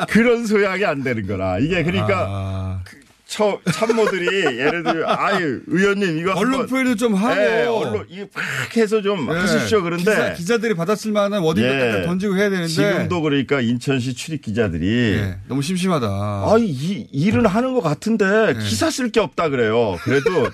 그런 0.08 0.46
소양이 0.46 0.84
안 0.84 1.02
되는 1.02 1.26
거라 1.26 1.58
이게 1.58 1.82
그러니까 1.82 2.26
아. 2.28 2.80
처, 3.28 3.60
참모들이 3.70 4.26
예를 4.58 4.82
들어 4.82 5.06
아유 5.06 5.60
의원님 5.66 6.18
이거 6.18 6.32
언론 6.34 6.66
표현을 6.66 6.96
좀 6.96 7.14
하고. 7.14 7.38
예, 7.38 7.64
언론 7.66 8.06
이거 8.08 8.26
팍 8.32 8.42
해서 8.76 9.02
좀 9.02 9.26
네. 9.28 9.34
하십시오 9.38 9.82
그런데 9.82 10.34
기자, 10.34 10.56
들이 10.56 10.74
받았을 10.74 11.12
만한 11.12 11.42
wording 11.42 11.62
예. 11.62 11.98
예. 12.00 12.06
던지고 12.06 12.36
해야 12.38 12.48
되는데 12.48 12.68
지금도 12.68 13.20
그러니까 13.20 13.60
인천시 13.60 14.14
출입 14.14 14.40
기자들이 14.42 14.86
예, 15.18 15.36
너무 15.46 15.60
심심하다. 15.60 16.06
아, 16.08 16.56
이 16.58 17.06
일은 17.12 17.44
하는 17.44 17.74
것 17.74 17.82
같은데 17.82 18.54
기사 18.60 18.90
쓸 18.90 19.10
게 19.12 19.20
없다 19.20 19.50
그래요. 19.50 19.98
그래도 20.02 20.48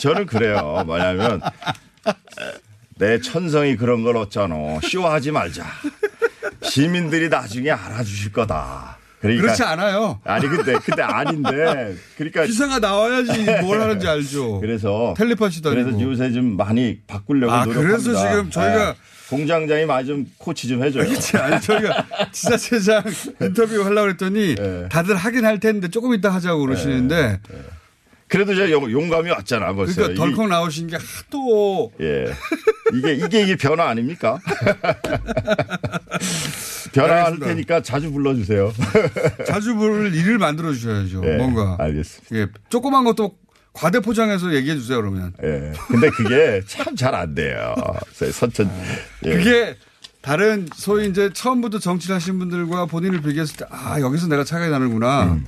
저는 0.00 0.26
그래요. 0.26 0.82
뭐냐면 0.86 1.40
내 2.96 3.20
천성이 3.20 3.76
그런 3.76 4.02
걸 4.02 4.16
어쩌노. 4.16 4.80
쇼하지 4.82 5.30
말자. 5.30 5.64
시민들이 6.62 7.28
나중에 7.28 7.70
알아주실 7.70 8.32
거다. 8.32 8.97
그러니까 9.20 9.42
그렇지 9.42 9.62
않아요. 9.64 10.20
아니 10.24 10.46
근데 10.48 10.74
근데 10.84 11.02
아닌데 11.02 11.94
그러니까 12.16 12.44
기사가 12.44 12.78
나와야지 12.78 13.44
뭘 13.62 13.80
하는지 13.80 14.06
알죠. 14.08 14.60
그래서 14.60 15.14
텔레파시도 15.16 15.70
그래서 15.70 15.88
아니고. 15.88 16.10
요새 16.10 16.30
좀 16.32 16.56
많이 16.56 17.00
바꾸려고 17.06 17.52
아, 17.52 17.64
노력합니다. 17.64 17.88
그래서 18.02 18.14
지금 18.28 18.50
저희가- 18.50 18.88
예. 18.90 18.94
공장장이 19.28 19.84
많이 19.84 20.06
좀 20.06 20.24
코치 20.38 20.68
좀 20.68 20.82
해줘요. 20.82 21.04
그렇지. 21.04 21.36
아니, 21.36 21.60
저희가 21.60 22.06
지자체장 22.32 23.02
인터뷰 23.42 23.84
하려고 23.84 24.08
했더니 24.10 24.54
예. 24.58 24.88
다들 24.90 25.16
하긴 25.16 25.44
할 25.44 25.60
텐데 25.60 25.88
조금 25.88 26.14
이따 26.14 26.30
하자고 26.30 26.60
그러시는데 26.64 27.40
그래도 28.28 28.54
제가 28.54 28.70
용- 28.70 28.90
용감이 28.90 29.28
왔잖아 29.30 29.72
벌써. 29.74 29.94
그러니까 29.96 30.12
이게- 30.12 30.34
덜컥 30.36 30.48
나오신 30.48 30.86
게 30.86 30.96
하도 30.96 31.92
예. 32.00 32.26
이게, 32.94 33.12
이게, 33.14 33.42
이게 33.42 33.56
변화 33.56 33.88
아닙니까? 33.90 34.38
변화할. 36.92 37.38
테니까 37.38 37.82
자주 37.82 38.10
불러주세요. 38.12 38.72
자주 39.46 39.74
부를 39.74 40.14
일을 40.14 40.38
만들어 40.38 40.72
주셔야죠. 40.72 41.22
예, 41.24 41.36
뭔가. 41.36 41.76
알겠습니다. 41.78 42.36
예. 42.36 42.46
조그만 42.68 43.04
것도 43.04 43.36
과대 43.72 44.00
포장해서 44.00 44.54
얘기해 44.54 44.76
주세요, 44.76 44.98
그러면. 45.00 45.32
예. 45.42 45.72
근데 45.88 46.10
그게 46.10 46.62
참 46.66 46.96
잘 46.96 47.14
안 47.14 47.34
돼요. 47.34 47.74
선천. 48.12 48.70
예. 49.26 49.30
그게 49.36 49.76
다른 50.20 50.68
소위 50.74 51.08
이제 51.08 51.30
처음부터 51.32 51.78
정치를 51.78 52.16
하신 52.16 52.38
분들과 52.38 52.86
본인을 52.86 53.22
비교했을 53.22 53.56
때 53.56 53.64
아, 53.70 54.00
여기서 54.00 54.26
내가 54.26 54.44
차이가 54.44 54.68
나는구나. 54.68 55.24
음. 55.24 55.46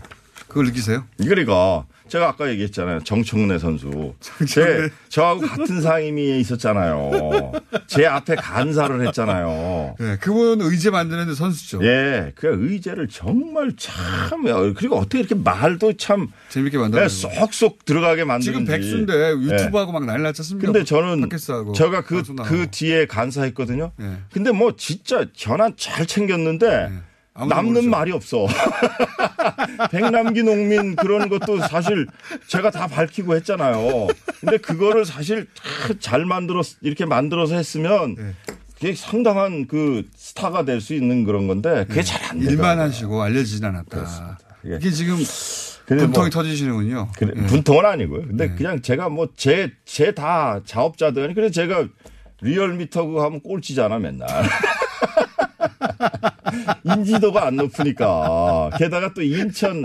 그걸 0.49 0.67
느끼세요? 0.67 1.05
그러니까 1.19 1.85
제가 2.11 2.29
아까 2.29 2.51
얘기했잖아요. 2.51 3.05
정청래 3.05 3.59
선수. 3.59 4.15
제, 4.49 4.91
저하고 5.09 5.43
같은 5.43 5.81
상임위에 5.81 6.41
있었잖아요. 6.41 7.53
제 7.87 8.05
앞에 8.05 8.35
간사를 8.35 9.07
했잖아요. 9.07 9.95
예. 10.01 10.17
그분 10.21 10.61
의제 10.61 10.91
만드는데 10.91 11.35
선수죠. 11.35 11.85
예. 11.85 12.33
그 12.35 12.49
의제를 12.49 13.07
정말 13.09 13.73
참, 13.77 14.43
그리고 14.75 14.97
어떻게 14.97 15.21
이렇게 15.21 15.37
말도 15.37 15.93
참 15.99 16.29
재밌게 16.49 16.79
만들어. 16.79 17.05
예, 17.05 17.09
쏙쏙 17.09 17.85
들어가게 17.85 18.25
만드는지. 18.25 18.47
지금 18.47 18.65
백수인데 18.65 19.33
유튜브하고 19.37 19.93
막 19.93 20.05
난리 20.05 20.25
났지 20.25 20.43
않습니까? 20.43 20.67
근데 20.73 20.85
저는 20.85 21.21
팟캐스트하고 21.21 21.73
제가 21.75 22.03
그, 22.03 22.25
나가고. 22.29 22.43
그 22.43 22.67
뒤에 22.73 23.07
간사했거든요. 23.07 23.93
예. 24.01 24.17
근데 24.33 24.51
뭐 24.51 24.75
진짜 24.77 25.25
현안 25.37 25.75
잘 25.77 26.07
챙겼는데 26.07 26.91
남는 27.49 27.89
말이 27.91 28.13
없어. 28.13 28.47
백남기 29.91 30.43
농민 30.43 30.97
그런 30.97 31.29
것도 31.29 31.59
사실 31.61 32.07
제가 32.47 32.71
다 32.71 32.87
밝히고 32.87 33.35
했잖아요. 33.37 34.09
근데 34.41 34.57
그거를 34.59 35.05
사실 35.05 35.47
잘 36.01 36.25
만들었 36.25 36.67
이렇게 36.81 37.05
만들어서 37.05 37.55
했으면 37.57 38.15
네. 38.17 38.35
그게 38.75 38.95
상당한 38.95 39.67
그 39.67 40.05
스타가 40.17 40.65
될 40.65 40.81
수 40.81 40.95
있는 40.95 41.25
그런 41.25 41.47
건데 41.47 41.85
그게 41.89 42.03
잘안 42.03 42.39
돼요. 42.41 42.51
일만 42.51 42.79
하시고 42.81 43.23
알려지진 43.23 43.65
않았다. 43.65 44.39
이게 44.65 44.91
지금 44.91 45.17
근데 45.87 46.05
분통이 46.05 46.25
뭐- 46.27 46.31
터지시는군요. 46.31 47.09
그래, 47.17 47.33
예. 47.37 47.47
분통은 47.47 47.85
아니고요. 47.85 48.23
근데 48.29 48.51
그냥 48.55 48.81
제가 48.81 49.09
뭐 49.09 49.27
제 49.37 49.71
제 49.85 50.13
다 50.13 50.61
자업자들 50.65 51.35
그래서 51.35 51.53
제가 51.53 51.87
리얼미터 52.43 53.05
그거 53.07 53.25
하면 53.25 53.41
꼴찌잖아 53.43 53.99
맨날. 53.99 54.27
인지도가 56.85 57.47
안 57.47 57.57
높으니까 57.57 58.71
게다가 58.79 59.13
또 59.15 59.23
인천 59.23 59.83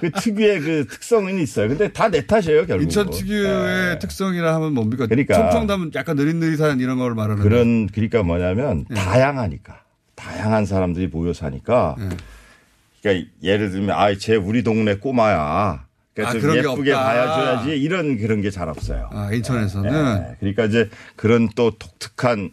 그 0.00 0.10
특유의 0.12 0.60
그 0.60 0.86
특성은 0.86 1.38
있어요. 1.40 1.68
근데 1.68 1.92
다 1.92 2.08
내 2.08 2.24
탓이에요 2.26 2.66
결국. 2.66 2.82
인천 2.84 3.10
특유의 3.10 3.98
특성이라 3.98 4.54
하면 4.54 4.74
뭡니까? 4.74 5.06
그러니까. 5.06 5.34
충청도면 5.34 5.90
약간 5.94 6.16
느릿느릿한 6.16 6.78
이런 6.80 6.98
걸 6.98 7.14
말하는 7.14 7.42
그런 7.42 7.86
그러니까 7.88 8.22
뭐냐면 8.22 8.84
예. 8.90 8.94
다양하니까 8.94 9.82
다양한 10.14 10.66
사람들이 10.66 11.08
모여 11.08 11.32
사니까. 11.32 11.96
예. 11.98 12.08
그러니까 13.02 13.30
예를 13.42 13.70
들면 13.70 13.90
아제 13.98 14.36
우리 14.36 14.62
동네 14.62 14.94
꼬마야. 14.96 15.84
그러니까 16.14 16.38
아, 16.38 16.40
좀 16.40 16.56
예쁘게. 16.56 16.92
봐야줘야지 16.92 17.70
이런 17.70 18.16
그런 18.18 18.40
게 18.40 18.50
잘 18.50 18.68
없어요. 18.68 19.10
아, 19.12 19.32
인천에서는 19.32 19.90
예. 20.30 20.36
그러니까 20.38 20.66
이제 20.66 20.88
그런 21.16 21.48
또 21.56 21.72
독특한 21.72 22.50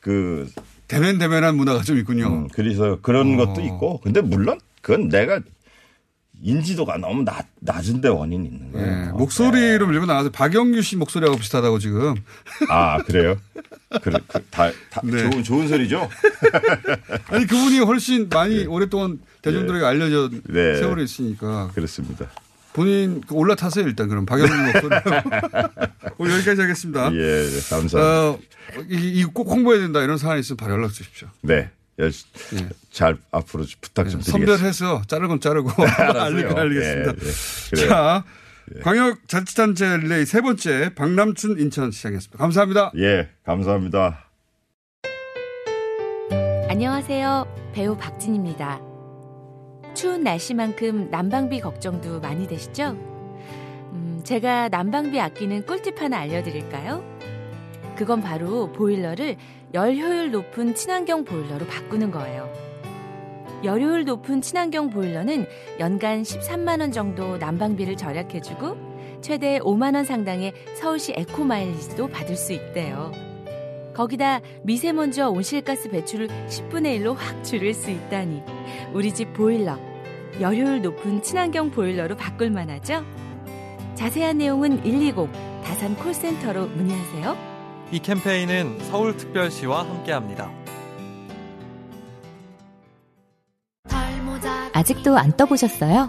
그 0.00 0.48
대면 0.88 1.18
대면한 1.18 1.56
문화가 1.56 1.82
좀 1.82 1.98
있군요. 1.98 2.26
음, 2.26 2.48
그래서 2.48 2.98
그런 3.02 3.38
어. 3.38 3.46
것도 3.46 3.60
있고 3.60 4.00
근데 4.00 4.20
물론 4.20 4.58
그건 4.80 5.08
내가 5.08 5.40
인지도가 6.40 6.98
너무 6.98 7.24
낮, 7.24 7.46
낮은데 7.60 8.08
원인이 8.08 8.46
있는 8.46 8.72
거예요. 8.72 8.86
예, 8.86 9.10
목소리로 9.12 9.86
밀고 9.88 10.06
나가서 10.06 10.30
박영규 10.30 10.80
씨 10.82 10.96
목소리하고 10.96 11.36
비슷하다고 11.38 11.78
지금. 11.80 12.14
아 12.68 12.98
그래요? 13.02 13.36
그래, 14.02 14.18
그, 14.28 14.40
다, 14.50 14.70
다 14.90 15.00
네. 15.02 15.30
좋은 15.30 15.42
좋은 15.42 15.68
소리죠. 15.68 16.08
아니 17.28 17.46
그분이 17.46 17.80
훨씬 17.80 18.28
많이 18.28 18.66
오랫동안 18.66 19.18
대중들에게 19.42 19.84
알려져 19.84 20.30
네. 20.44 20.76
세월이 20.76 21.04
있으니까 21.04 21.70
그렇습니다. 21.74 22.30
본인 22.78 23.20
그 23.22 23.34
올라타세요 23.34 23.86
일단 23.86 24.08
그럼 24.08 24.24
박영규 24.24 24.54
목소리하고 24.54 25.30
오늘 26.18 26.34
여기까지 26.36 26.60
하겠습니다. 26.60 27.12
예, 27.12 27.16
네, 27.16 27.60
감사합니다. 27.70 27.98
어, 28.30 28.38
이꼭 28.88 29.48
홍보해야 29.50 29.82
된다 29.82 30.00
이런 30.02 30.16
사안이 30.16 30.40
있으면 30.40 30.56
바로 30.58 30.74
연락 30.74 30.92
주십시오. 30.92 31.28
네. 31.42 31.70
열- 31.98 32.12
잘 32.92 33.16
앞으로 33.32 33.64
부탁 33.80 34.08
좀 34.08 34.20
드리겠습니다. 34.20 34.52
예. 34.52 34.56
선별해서 34.56 35.02
자를 35.08 35.26
건 35.28 35.40
자르고 35.40 35.70
알았어요. 35.82 36.22
알리긴 36.22 36.56
알리겠습니다. 36.56 37.12
예, 37.24 37.82
예. 37.82 37.88
자, 37.88 38.24
광역자치단체 38.82 39.96
릴레이 39.98 40.24
세 40.24 40.40
번째 40.40 40.94
박남춘 40.94 41.58
인천시장이었습니다. 41.58 42.38
감사합니다. 42.38 42.92
예, 42.98 43.28
감사합니다. 43.44 44.24
안녕하세요. 46.68 47.72
배우 47.74 47.96
박진입니다. 47.96 48.87
추운 49.98 50.22
날씨만큼 50.22 51.10
난방비 51.10 51.58
걱정도 51.58 52.20
많이 52.20 52.46
되시죠? 52.46 52.90
음, 52.90 54.20
제가 54.22 54.68
난방비 54.68 55.18
아끼는 55.18 55.66
꿀팁 55.66 56.00
하나 56.00 56.18
알려드릴까요? 56.18 57.02
그건 57.96 58.20
바로 58.20 58.70
보일러를 58.70 59.34
열 59.74 59.96
효율 59.96 60.30
높은 60.30 60.76
친환경 60.76 61.24
보일러로 61.24 61.66
바꾸는 61.66 62.12
거예요. 62.12 62.48
열 63.64 63.80
효율 63.80 64.04
높은 64.04 64.40
친환경 64.40 64.88
보일러는 64.88 65.46
연간 65.80 66.22
13만원 66.22 66.92
정도 66.92 67.36
난방비를 67.36 67.96
절약해주고 67.96 69.20
최대 69.20 69.58
5만원 69.58 70.04
상당의 70.04 70.52
서울시 70.76 71.12
에코 71.16 71.42
마일리지도 71.42 72.06
받을 72.06 72.36
수 72.36 72.52
있대요. 72.52 73.10
거기다 73.98 74.40
미세먼지와 74.62 75.28
온실가스 75.28 75.90
배출을 75.90 76.28
10분의 76.28 77.00
1로 77.00 77.16
확 77.16 77.42
줄일 77.42 77.74
수 77.74 77.90
있다니 77.90 78.42
우리 78.92 79.12
집 79.12 79.32
보일러 79.32 79.76
열효율 80.40 80.82
높은 80.82 81.20
친환경 81.20 81.72
보일러로 81.72 82.16
바꿀 82.16 82.50
만하죠? 82.50 83.04
자세한 83.96 84.38
내용은 84.38 84.80
120 84.82 85.16
다산 85.64 85.96
콜센터로 85.96 86.68
문의하세요. 86.68 87.36
이 87.90 87.98
캠페인은 87.98 88.78
서울특별시와 88.84 89.88
함께합니다. 89.88 90.48
아직도 94.74 95.18
안 95.18 95.36
떠보셨어요? 95.36 96.08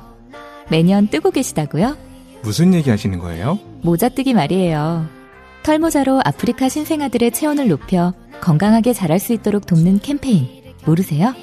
매년 0.70 1.08
뜨고 1.08 1.32
계시다고요? 1.32 1.98
무슨 2.44 2.76
얘기 2.76 2.92
하시는 2.92 3.18
거예요? 3.18 3.58
모자 3.82 4.10
뜨기 4.10 4.36
말이에요. 4.36 5.19
털모자로 5.64 6.22
아프리카 6.24 6.70
신생아들의 6.70 7.32
체온을 7.32 7.68
높여 7.68 8.14
건강하게 8.42 8.94
자랄 8.94 9.20
수 9.20 9.34
있도록 9.34 9.66
돕는 9.66 10.00
캠페인 10.00 10.48
모르세요? 10.86 11.34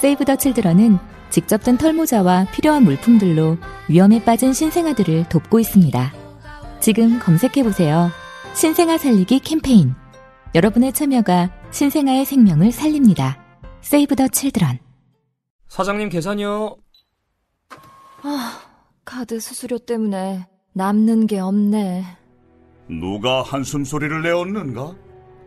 세이브 0.00 0.24
더 0.24 0.36
칠드런은 0.36 0.98
직접 1.30 1.62
든 1.62 1.76
털모자와 1.76 2.46
필요한 2.52 2.84
물품들로 2.84 3.58
위험에 3.88 4.24
빠진 4.24 4.52
신생아들을 4.52 5.28
돕고 5.28 5.60
있습니다. 5.60 6.12
지금 6.80 7.18
검색해보세요. 7.18 8.10
신생아 8.54 8.98
살리기 8.98 9.40
캠페인. 9.40 9.94
여러분의 10.54 10.92
참여가 10.92 11.50
신생아의 11.70 12.24
생명을 12.24 12.72
살립니다. 12.72 13.38
세이브 13.82 14.16
더 14.16 14.28
칠드런. 14.28 14.78
사장님 15.68 16.08
계산이요. 16.08 16.76
아, 18.22 18.60
카드 19.04 19.38
수수료 19.40 19.78
때문에 19.78 20.46
남는 20.72 21.26
게 21.26 21.38
없네. 21.38 22.04
누가 22.88 23.42
한숨 23.42 23.84
소리를 23.84 24.22
내었는가? 24.22 24.94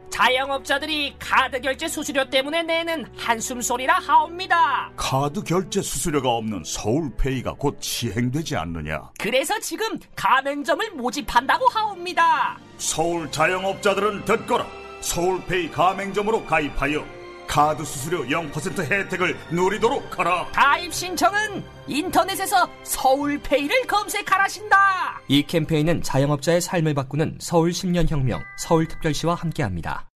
자영업자들이 0.09 1.15
카드 1.19 1.61
결제 1.61 1.87
수수료 1.87 2.27
때문에 2.29 2.63
내는 2.63 3.05
한숨 3.15 3.61
소리라 3.61 3.99
하옵니다. 3.99 4.91
카드 4.97 5.41
결제 5.43 5.81
수수료가 5.81 6.29
없는 6.29 6.63
서울페이가 6.65 7.53
곧 7.53 7.77
시행되지 7.79 8.55
않느냐? 8.57 9.11
그래서 9.19 9.57
지금 9.59 9.97
가맹점을 10.15 10.91
모집한다고 10.91 11.67
하옵니다. 11.67 12.57
서울 12.77 13.31
자영업자들은 13.31 14.25
듣거라. 14.25 14.65
서울페이 15.01 15.69
가맹점으로 15.71 16.45
가입하여 16.45 17.05
카드 17.49 17.83
수수료 17.83 18.23
0% 18.25 18.79
혜택을 18.79 19.35
누리도록 19.49 20.19
하라. 20.19 20.45
가입 20.53 20.93
신청은 20.93 21.63
인터넷에서 21.87 22.69
서울페이를 22.83 23.87
검색하라신다. 23.87 25.21
이 25.27 25.41
캠페인은 25.41 26.03
자영업자의 26.03 26.61
삶을 26.61 26.93
바꾸는 26.93 27.39
서울 27.41 27.71
10년 27.71 28.07
혁명, 28.07 28.43
서울특별시와 28.59 29.33
함께합니다. 29.33 30.07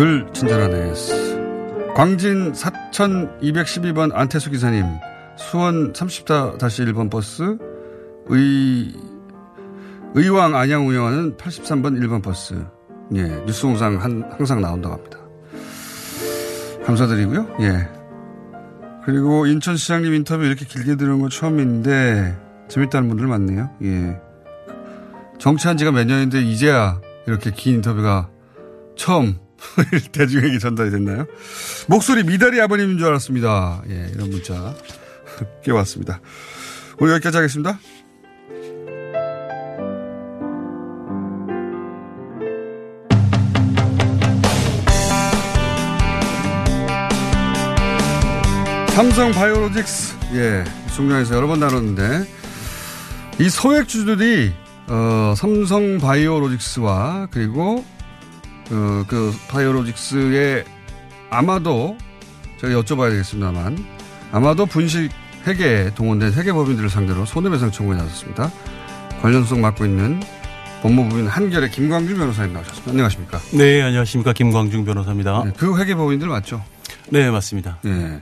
불친절하네. 0.00 0.94
광진 1.94 2.52
4212번 2.52 4.10
안태수 4.14 4.50
기사님, 4.50 4.86
수원 5.36 5.92
30-1번 5.92 7.10
버스, 7.10 7.58
의, 8.28 8.94
의왕 10.14 10.56
안양 10.56 10.86
운영하는 10.86 11.36
83번 11.36 12.00
1번 12.00 12.22
버스. 12.22 12.64
예, 13.14 13.24
뉴스공상 13.44 13.96
한, 13.96 14.24
항상 14.30 14.62
나온다고 14.62 14.94
합니다. 14.94 15.18
감사드리고요. 16.86 17.56
예. 17.60 17.99
그리고 19.04 19.46
인천시장님 19.46 20.14
인터뷰 20.14 20.44
이렇게 20.44 20.64
길게 20.64 20.96
들은 20.96 21.20
건 21.20 21.30
처음인데, 21.30 22.36
재밌다는 22.68 23.08
분들 23.08 23.26
많네요. 23.26 23.70
예. 23.82 24.20
정치한 25.38 25.76
지가 25.76 25.90
몇 25.90 26.04
년인데, 26.04 26.42
이제야 26.42 27.00
이렇게 27.26 27.50
긴 27.50 27.76
인터뷰가 27.76 28.28
처음 28.96 29.38
대중에게 30.12 30.58
전달이 30.58 30.90
됐나요? 30.90 31.26
목소리 31.88 32.24
미다리 32.24 32.60
아버님인 32.60 32.98
줄 32.98 33.08
알았습니다. 33.08 33.82
예, 33.88 34.10
이런 34.14 34.30
문자 34.30 34.74
꽤 35.64 35.72
왔습니다. 35.72 36.20
오늘 36.98 37.14
여기까지 37.14 37.36
하겠습니다. 37.38 37.78
삼성 48.94 49.32
바이오로직스, 49.32 50.16
예, 50.34 50.64
중요해서 50.94 51.34
여러 51.36 51.46
번 51.46 51.60
다뤘는데, 51.60 52.28
이 53.38 53.48
소액주들이, 53.48 54.52
어, 54.88 55.34
삼성 55.36 55.98
바이오로직스와 55.98 57.28
그리고, 57.30 57.84
어, 58.70 59.04
그 59.08 59.34
바이오로직스의 59.48 60.64
아마도, 61.30 61.96
제가 62.60 62.74
여쭤봐야 62.74 63.10
되겠습니다만, 63.10 63.82
아마도 64.32 64.66
분식 64.66 65.10
회계에 65.46 65.94
동원된 65.94 66.34
회계법인들을 66.34 66.90
상대로 66.90 67.24
손해배상 67.24 67.70
청구에 67.70 67.96
나섰습니다. 67.96 68.50
관련 69.22 69.42
소송 69.42 69.62
맡고 69.62 69.86
있는 69.86 70.20
법무부인 70.82 71.26
한결의 71.26 71.70
김광준 71.70 72.18
변호사님 72.18 72.52
나오셨습니다. 72.52 72.90
안녕하십니까? 72.90 73.38
네, 73.52 73.82
안녕하십니까. 73.82 74.32
김광중 74.34 74.84
변호사입니다. 74.84 75.44
네, 75.44 75.52
그 75.56 75.78
회계법인들 75.78 76.28
맞죠? 76.28 76.62
네, 77.08 77.30
맞습니다. 77.30 77.78
예. 77.86 78.20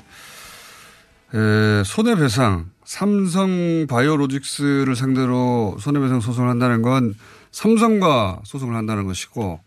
에, 1.35 1.83
손해배상, 1.85 2.70
삼성 2.85 3.87
바이오로직스를 3.89 4.97
상대로 4.97 5.76
손해배상 5.81 6.20
소송을 6.20 6.49
한다는 6.49 6.83
건 6.83 7.14
삼성과 7.51 8.41
소송을 8.45 8.74
한다는 8.74 9.07
것이고, 9.07 9.61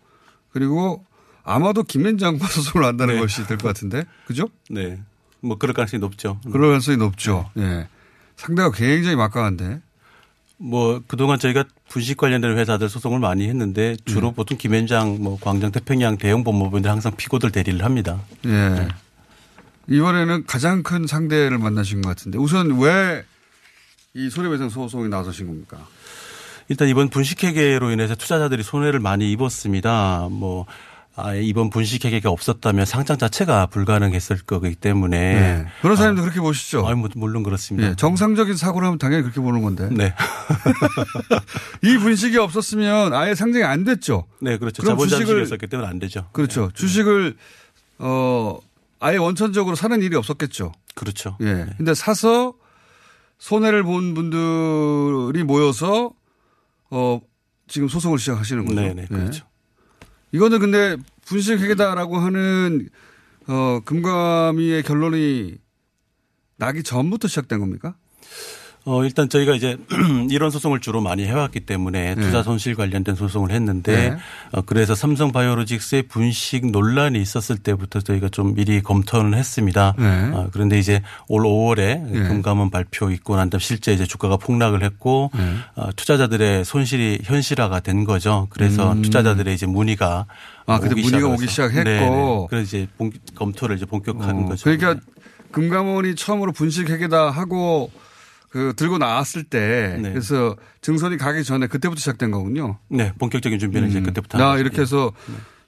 그리고 0.52 1.04
아마도 1.44 1.82
김앤장과 1.82 2.46
소송을 2.48 2.86
한다는 2.86 3.14
네. 3.14 3.20
것이 3.20 3.46
될 3.46 3.58
것 3.58 3.68
같은데, 3.68 4.04
그죠? 4.26 4.48
네. 4.70 5.00
뭐 5.40 5.56
그럴 5.58 5.74
가능성이 5.74 6.00
높죠. 6.00 6.38
그럴 6.52 6.68
가능성이 6.68 6.96
높죠. 6.96 7.50
예. 7.58 7.88
상대가 8.36 8.70
굉장히 8.70 9.16
막강한데. 9.16 9.80
뭐 10.58 11.02
그동안 11.08 11.40
저희가 11.40 11.64
분식 11.88 12.16
관련된 12.16 12.56
회사들 12.56 12.88
소송을 12.88 13.18
많이 13.18 13.48
했는데 13.48 13.96
주로 14.04 14.28
음. 14.28 14.34
보통 14.34 14.56
김앤장, 14.56 15.18
뭐 15.20 15.36
광장, 15.40 15.72
태평양 15.72 16.18
대형 16.18 16.44
법무부인들 16.44 16.88
항상 16.88 17.16
피고들 17.16 17.50
대리를 17.50 17.84
합니다. 17.84 18.20
예. 18.46 18.86
이번에는 19.88 20.44
가장 20.46 20.82
큰 20.82 21.06
상대를 21.06 21.58
만나신 21.58 22.02
것 22.02 22.08
같은데, 22.10 22.38
우선 22.38 22.78
왜 22.80 23.24
이 24.14 24.28
손해배상 24.28 24.68
소송이 24.68 25.08
나서신 25.08 25.46
겁니까? 25.46 25.78
일단 26.68 26.86
이번 26.88 27.08
분식회계로 27.08 27.90
인해서 27.92 28.14
투자자들이 28.14 28.62
손해를 28.62 29.00
많이 29.00 29.32
입었습니다. 29.32 30.28
뭐 30.30 30.66
아예 31.16 31.40
이번 31.42 31.70
분식회계가 31.70 32.28
없었다면 32.28 32.84
상장 32.84 33.16
자체가 33.16 33.66
불가능했을 33.68 34.40
거기 34.46 34.74
때문에 34.74 35.18
네. 35.18 35.66
변호사님도 35.80 36.20
그렇게 36.20 36.40
보시죠? 36.40 36.86
아, 36.86 36.94
뭐, 36.94 37.08
물론 37.16 37.42
그렇습니다. 37.42 37.88
예, 37.88 37.94
정상적인 37.96 38.54
사고라면 38.54 38.98
당연히 38.98 39.22
그렇게 39.22 39.40
보는 39.40 39.62
건데. 39.62 39.88
네. 39.90 40.12
이 41.82 41.96
분식이 41.96 42.36
없었으면 42.36 43.14
아예 43.14 43.34
상장이 43.34 43.64
안 43.64 43.84
됐죠. 43.84 44.26
네, 44.42 44.58
그렇죠. 44.58 44.82
그럼 44.82 44.96
자본 44.98 45.08
주식을- 45.08 45.26
잠식이었기 45.38 45.66
때문에 45.68 45.88
안 45.88 45.98
되죠. 45.98 46.28
그렇죠. 46.32 46.70
주식을 46.74 47.34
어 47.98 48.58
아예 49.02 49.16
원천적으로 49.16 49.74
사는 49.74 50.00
일이 50.00 50.14
없었겠죠. 50.14 50.72
그렇죠. 50.94 51.36
예. 51.40 51.66
근데 51.76 51.92
사서 51.92 52.54
손해를 53.38 53.82
본 53.82 54.14
분들이 54.14 55.42
모여서 55.42 56.12
어 56.88 57.20
지금 57.66 57.88
소송을 57.88 58.18
시작하시는 58.20 58.64
거죠. 58.64 58.80
네, 58.80 58.94
네, 58.94 59.02
예. 59.02 59.06
그렇죠. 59.06 59.44
이거는 60.30 60.60
근데 60.60 60.96
분식회계다라고 61.26 62.18
하는 62.18 62.88
어 63.48 63.80
금감위의 63.84 64.84
결론이 64.84 65.58
나기 66.56 66.84
전부터 66.84 67.26
시작된 67.26 67.58
겁니까? 67.58 67.96
어, 68.84 69.04
일단 69.04 69.28
저희가 69.28 69.54
이제 69.54 69.76
이런 70.30 70.50
소송을 70.50 70.80
주로 70.80 71.00
많이 71.00 71.24
해왔기 71.24 71.60
때문에 71.60 72.16
네. 72.16 72.20
투자 72.20 72.42
손실 72.42 72.74
관련된 72.74 73.14
소송을 73.14 73.52
했는데 73.52 74.10
네. 74.10 74.16
어, 74.50 74.62
그래서 74.62 74.96
삼성 74.96 75.30
바이오로직스의 75.30 76.08
분식 76.08 76.70
논란이 76.72 77.20
있었을 77.22 77.58
때부터 77.58 78.00
저희가 78.00 78.28
좀 78.28 78.54
미리 78.54 78.82
검토는 78.82 79.38
했습니다. 79.38 79.94
네. 79.96 80.30
어, 80.34 80.48
그런데 80.52 80.80
이제 80.80 81.00
올 81.28 81.44
5월에 81.44 81.76
네. 82.02 82.22
금감원 82.28 82.70
발표 82.70 83.12
있고 83.12 83.36
난 83.36 83.50
다음 83.50 83.60
실제 83.60 83.92
이제 83.92 84.04
주가가 84.04 84.36
폭락을 84.36 84.82
했고 84.82 85.30
네. 85.32 85.54
어, 85.76 85.90
투자자들의 85.94 86.64
손실이 86.64 87.20
현실화가 87.22 87.78
된 87.80 88.02
거죠. 88.04 88.48
그래서 88.50 88.94
음. 88.94 89.02
투자자들의 89.02 89.54
이제 89.54 89.64
문의가 89.66 90.26
아, 90.66 90.80
근데 90.80 90.96
문의가 90.96 91.18
시작을 91.18 91.34
오기. 91.36 91.46
시작했고. 91.46 91.84
네네. 91.84 92.46
그래서 92.50 92.64
이제 92.64 92.88
본- 92.98 93.12
검토를 93.36 93.76
이제 93.76 93.86
본격화한 93.86 94.36
어, 94.42 94.46
거죠. 94.48 94.64
그러니까 94.64 94.96
금감원이 95.52 96.16
처음으로 96.16 96.50
분식 96.50 96.88
회계다 96.90 97.30
하고 97.30 97.90
그 98.52 98.74
들고 98.76 98.98
나왔을 98.98 99.44
때 99.44 99.98
네. 99.98 100.10
그래서 100.10 100.56
증선이 100.82 101.16
가기 101.16 101.42
전에 101.42 101.66
그때부터 101.66 101.98
시작된 101.98 102.30
거군요. 102.30 102.78
네, 102.88 103.12
본격적인 103.18 103.58
준비는 103.58 103.88
이제 103.88 104.02
그때부터 104.02 104.36
나한 104.36 104.58
이렇게 104.60 104.76
거죠. 104.76 104.82
해서 104.82 105.12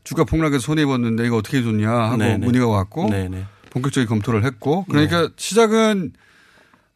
주가 0.05 0.25
폭락해서 0.25 0.61
손해 0.61 0.83
입었는데 0.83 1.27
이거 1.27 1.39
어떻게 1.39 1.59
해줬냐 1.59 1.91
하고 1.91 2.17
네, 2.19 2.37
네. 2.37 2.45
문의가 2.45 2.69
왔고 2.69 3.09
네, 3.09 3.29
네. 3.31 3.47
본격적인 3.71 4.07
검토를 4.07 4.45
했고 4.45 4.85
그러니까 4.85 5.31
시작은 5.37 6.13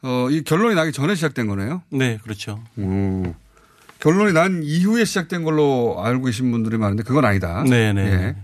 어, 0.03 0.28
이 0.30 0.45
결론이 0.45 0.74
나기 0.74 0.93
전에 0.93 1.14
시작된 1.14 1.47
거네요. 1.47 1.82
네, 1.91 2.18
그렇죠. 2.22 2.62
음. 2.76 3.32
결론이 4.01 4.34
난 4.34 4.61
이후에 4.62 5.07
시작된 5.07 5.43
걸로 5.43 5.97
알고 6.05 6.26
계신 6.26 6.51
분들이 6.53 6.76
많은데 6.76 7.03
그건 7.03 7.24
아니다. 7.24 7.64
네, 7.66 7.95
네. 7.95 8.03
예. 8.03 8.36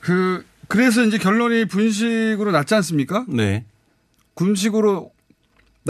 그 0.00 0.44
그래서 0.68 1.02
이제 1.02 1.16
결론이 1.16 1.64
분식으로 1.64 2.52
났지 2.52 2.74
않습니까? 2.74 3.24
네. 3.26 3.64
분식으로 4.36 5.10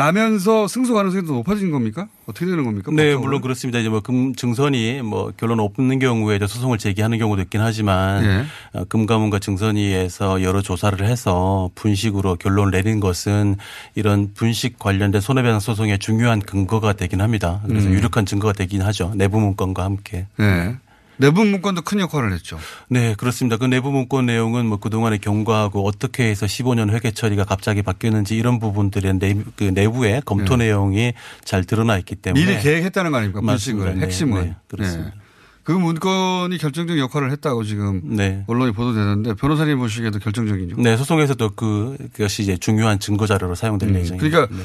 나면서 0.01 0.67
승소 0.67 0.95
가능성이 0.95 1.27
더 1.27 1.35
높아진 1.35 1.71
겁니까? 1.71 2.09
어떻게 2.25 2.47
되는 2.47 2.65
겁니까? 2.65 2.91
네, 2.91 3.09
보통은? 3.09 3.21
물론 3.21 3.41
그렇습니다. 3.43 3.79
이제 3.79 3.91
뭐 3.91 4.01
금, 4.01 4.35
증선이 4.35 5.03
뭐 5.03 5.31
결론 5.37 5.61
없는 5.61 5.99
경우에 5.99 6.37
이제 6.37 6.47
소송을 6.47 6.79
제기하는 6.79 7.19
경우도 7.19 7.43
있긴 7.43 7.61
하지만 7.61 8.25
예. 8.25 8.45
어, 8.73 8.85
금감원과 8.85 9.41
증선위에서 9.41 10.43
여러 10.43 10.63
조사를 10.63 11.07
해서 11.07 11.71
분식으로 11.75 12.37
결론을 12.37 12.71
내린 12.71 12.99
것은 12.99 13.57
이런 13.95 14.33
분식 14.33 14.79
관련된 14.79 15.21
손해배상 15.21 15.61
소송의 15.61 15.99
중요한 15.99 16.41
근거가 16.41 16.95
되긴 16.95 17.21
합니다. 17.21 17.61
그래서 17.67 17.89
음. 17.89 17.93
유력한 17.93 18.25
증거가 18.25 18.55
되긴 18.55 18.81
하죠. 18.81 19.13
내부 19.15 19.39
문건과 19.39 19.85
함께. 19.85 20.27
네. 20.39 20.77
내부 21.21 21.45
문건도 21.45 21.83
큰 21.83 22.01
역할을 22.01 22.33
했죠. 22.33 22.59
네, 22.89 23.15
그렇습니다. 23.15 23.57
그 23.57 23.65
내부 23.67 23.91
문건 23.91 24.27
내용은 24.27 24.67
뭐 24.67 24.79
그동안의 24.79 25.19
경과하고 25.21 25.87
어떻게 25.87 26.25
해서 26.25 26.47
15년 26.47 26.91
회계 26.91 27.11
처리가 27.11 27.45
갑자기 27.45 27.83
바뀌었는지 27.83 28.37
이런 28.37 28.59
부분들의 28.59 29.19
내, 29.19 29.37
그 29.57 29.65
내부의 29.65 30.23
검토 30.25 30.57
네. 30.57 30.67
내용이 30.67 31.13
잘 31.45 31.65
드러나 31.65 31.99
있기 31.99 32.17
때문에 32.17 32.45
미리 32.45 32.59
계획했다는 32.61 33.11
거 33.11 33.19
아닙니까? 33.19 33.43
맞습니다. 33.43 33.93
네, 33.93 34.01
핵심은. 34.03 34.43
네, 34.43 34.57
그렇습니다. 34.69 35.13
그 35.63 35.73
문건이 35.73 36.57
결정적 36.59 36.99
역할을 36.99 37.31
했다고 37.33 37.65
지금 37.65 38.01
네. 38.17 38.43
언론이 38.49 38.73
보도되는데 38.73 39.35
변호사님 39.35 39.79
보시기에도 39.79 40.19
결정적이죠. 40.19 40.77
네, 40.79 40.97
소송에서도 40.97 41.51
그, 41.51 41.97
그것이 42.15 42.43
이제 42.43 42.57
중요한 42.57 42.99
증거 42.99 43.27
자료로 43.27 43.55
사용될 43.55 43.91
음, 43.91 43.95
예정입니다. 43.97 44.29
그러니까 44.49 44.65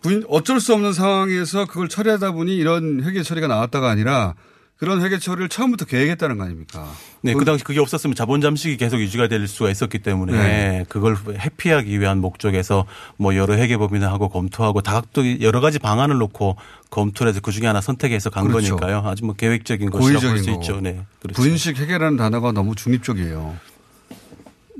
분- 0.00 0.24
어쩔 0.28 0.58
수 0.58 0.72
없는 0.74 0.94
상황에서 0.94 1.66
그걸 1.66 1.88
처리하다 1.88 2.32
보니 2.32 2.56
이런 2.56 3.04
회계 3.04 3.22
처리가 3.22 3.46
나왔다가 3.46 3.90
아니라 3.90 4.34
그런 4.82 5.00
회계 5.00 5.16
처리를 5.16 5.48
처음부터 5.48 5.84
계획했다는 5.84 6.38
거 6.38 6.42
아닙니까? 6.42 6.92
네, 7.20 7.34
그 7.34 7.44
당시 7.44 7.62
그게 7.62 7.78
없었으면 7.78 8.16
자본 8.16 8.40
잠식이 8.40 8.76
계속 8.78 8.98
유지가 8.98 9.28
될 9.28 9.46
수가 9.46 9.70
있었기 9.70 10.00
때문에 10.00 10.32
네. 10.32 10.84
그걸 10.88 11.16
회피하기 11.16 12.00
위한 12.00 12.18
목적에서 12.18 12.86
뭐 13.16 13.36
여러 13.36 13.54
회계법인을 13.54 14.08
하고 14.08 14.28
검토하고 14.28 14.80
다각도 14.80 15.40
여러 15.40 15.60
가지 15.60 15.78
방안을 15.78 16.18
놓고 16.18 16.56
검토를 16.90 17.30
해서 17.30 17.40
그 17.40 17.52
중에 17.52 17.68
하나 17.68 17.80
선택해서 17.80 18.28
간 18.28 18.48
그렇죠. 18.48 18.74
거니까요. 18.74 19.08
아주 19.08 19.24
뭐 19.24 19.36
계획적인 19.36 19.88
것이라고 19.88 20.26
볼 20.26 20.38
수. 20.38 20.50
있죠. 20.50 20.80
네. 20.80 21.00
그렇죠. 21.20 21.40
분식 21.40 21.78
회계라는 21.78 22.16
단어가 22.16 22.50
너무 22.50 22.74
중립적이에요. 22.74 23.54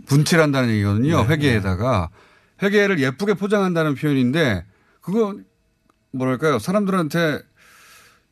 분칠한다는 0.06 0.70
얘기거든요. 0.70 1.22
네, 1.22 1.28
회계에다가 1.28 2.08
회계를 2.60 2.98
예쁘게 2.98 3.34
포장한다는 3.34 3.94
표현인데 3.94 4.64
그거 5.00 5.36
뭐랄까요? 6.10 6.58
사람들한테 6.58 7.51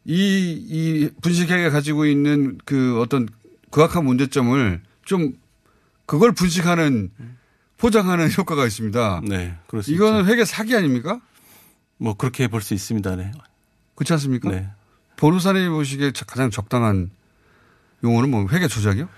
이, 0.04 0.52
이 0.68 1.10
분식 1.20 1.50
회계가 1.50 1.70
가지고 1.70 2.06
있는 2.06 2.58
그 2.64 3.00
어떤 3.00 3.28
극악한 3.70 4.04
문제점을 4.04 4.82
좀 5.04 5.34
그걸 6.06 6.32
분식하는 6.32 7.10
포장하는 7.76 8.30
효과가 8.36 8.66
있습니다. 8.66 9.22
네, 9.24 9.56
수 9.82 9.92
이거는. 9.92 10.26
회계 10.26 10.44
사기 10.44 10.74
아닙니까? 10.76 11.20
뭐 11.98 12.14
그렇게 12.14 12.48
볼 12.48 12.62
수 12.62 12.74
있습니다. 12.74 13.16
네. 13.16 13.32
그렇지 13.94 14.12
않습니까? 14.14 14.50
네. 14.50 14.68
변호사님이 15.16 15.68
보시기에 15.68 16.12
가장 16.26 16.50
적당한 16.50 17.10
용어는 18.02 18.30
뭐 18.30 18.46
회계 18.50 18.66
조작이요? 18.68 19.08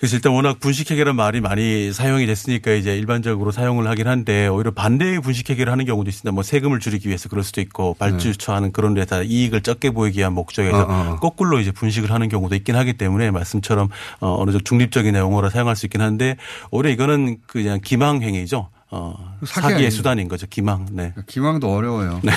그래서 0.00 0.16
일단 0.16 0.32
워낙 0.32 0.60
분식회계라는 0.60 1.14
말이 1.14 1.42
많이 1.42 1.92
사용이 1.92 2.24
됐으니까 2.24 2.72
이제 2.72 2.96
일반적으로 2.96 3.52
사용을 3.52 3.86
하긴 3.86 4.08
한데 4.08 4.48
오히려 4.48 4.70
반대의 4.70 5.20
분식회계를 5.20 5.70
하는 5.70 5.84
경우도 5.84 6.08
있습니다. 6.08 6.32
뭐 6.32 6.42
세금을 6.42 6.80
줄이기 6.80 7.08
위해서 7.08 7.28
그럴 7.28 7.44
수도 7.44 7.60
있고 7.60 7.94
발주처하는 7.98 8.72
그런 8.72 8.94
데다 8.94 9.22
이익을 9.22 9.60
적게 9.60 9.90
보이기 9.90 10.20
위한 10.20 10.32
목적에서 10.32 10.74
네. 10.74 10.82
어, 10.82 10.86
어. 10.88 11.16
거꾸로 11.16 11.60
이제 11.60 11.70
분식을 11.70 12.10
하는 12.10 12.30
경우도 12.30 12.54
있긴 12.54 12.76
하기 12.76 12.94
때문에 12.94 13.30
말씀처럼 13.30 13.90
어, 14.20 14.36
어느 14.40 14.52
정도 14.52 14.64
중립적인 14.64 15.14
용어로 15.14 15.50
사용할 15.50 15.76
수 15.76 15.84
있긴 15.84 16.00
한데 16.00 16.36
오히려 16.70 16.88
이거는 16.88 17.36
그냥 17.46 17.78
기망행위죠. 17.84 18.70
어, 18.92 19.36
사기 19.40 19.52
사기의 19.52 19.74
아니에요? 19.74 19.90
수단인 19.90 20.28
거죠. 20.28 20.46
기망. 20.48 20.86
네. 20.92 21.12
기망도 21.26 21.70
어려워요. 21.70 22.22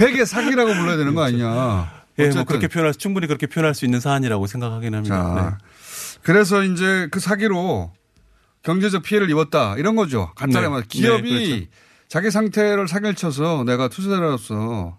회계 0.00 0.24
사기라고 0.24 0.74
불러야 0.74 0.96
되는 0.96 1.14
거 1.14 1.22
아니냐. 1.22 1.99
예, 2.26 2.30
뭐. 2.30 2.44
그렇게 2.44 2.68
표현할 2.68 2.92
수, 2.92 2.98
충분히 2.98 3.26
그렇게 3.26 3.46
표현할 3.46 3.74
수 3.74 3.84
있는 3.84 4.00
사안이라고 4.00 4.46
생각하긴 4.46 4.94
합니다. 4.94 5.16
자, 5.16 5.58
그래서 6.22 6.62
이제 6.62 7.08
그 7.10 7.20
사기로 7.20 7.92
경제적 8.62 9.02
피해를 9.02 9.30
입었다 9.30 9.76
이런 9.78 9.96
거죠. 9.96 10.32
간단하게 10.34 10.66
네. 10.66 10.70
말해 10.70 10.86
기업이 10.88 11.32
네, 11.32 11.48
그렇죠. 11.48 11.66
자기 12.08 12.30
상태를 12.30 12.88
사기쳐서 12.88 13.64
내가 13.64 13.88
투자자로서 13.88 14.98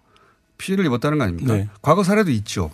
피해를 0.57 0.85
입었다는 0.85 1.17
거 1.17 1.23
아닙니까? 1.25 1.53
네. 1.53 1.69
과거 1.81 2.03
사례도 2.03 2.31
있죠. 2.31 2.71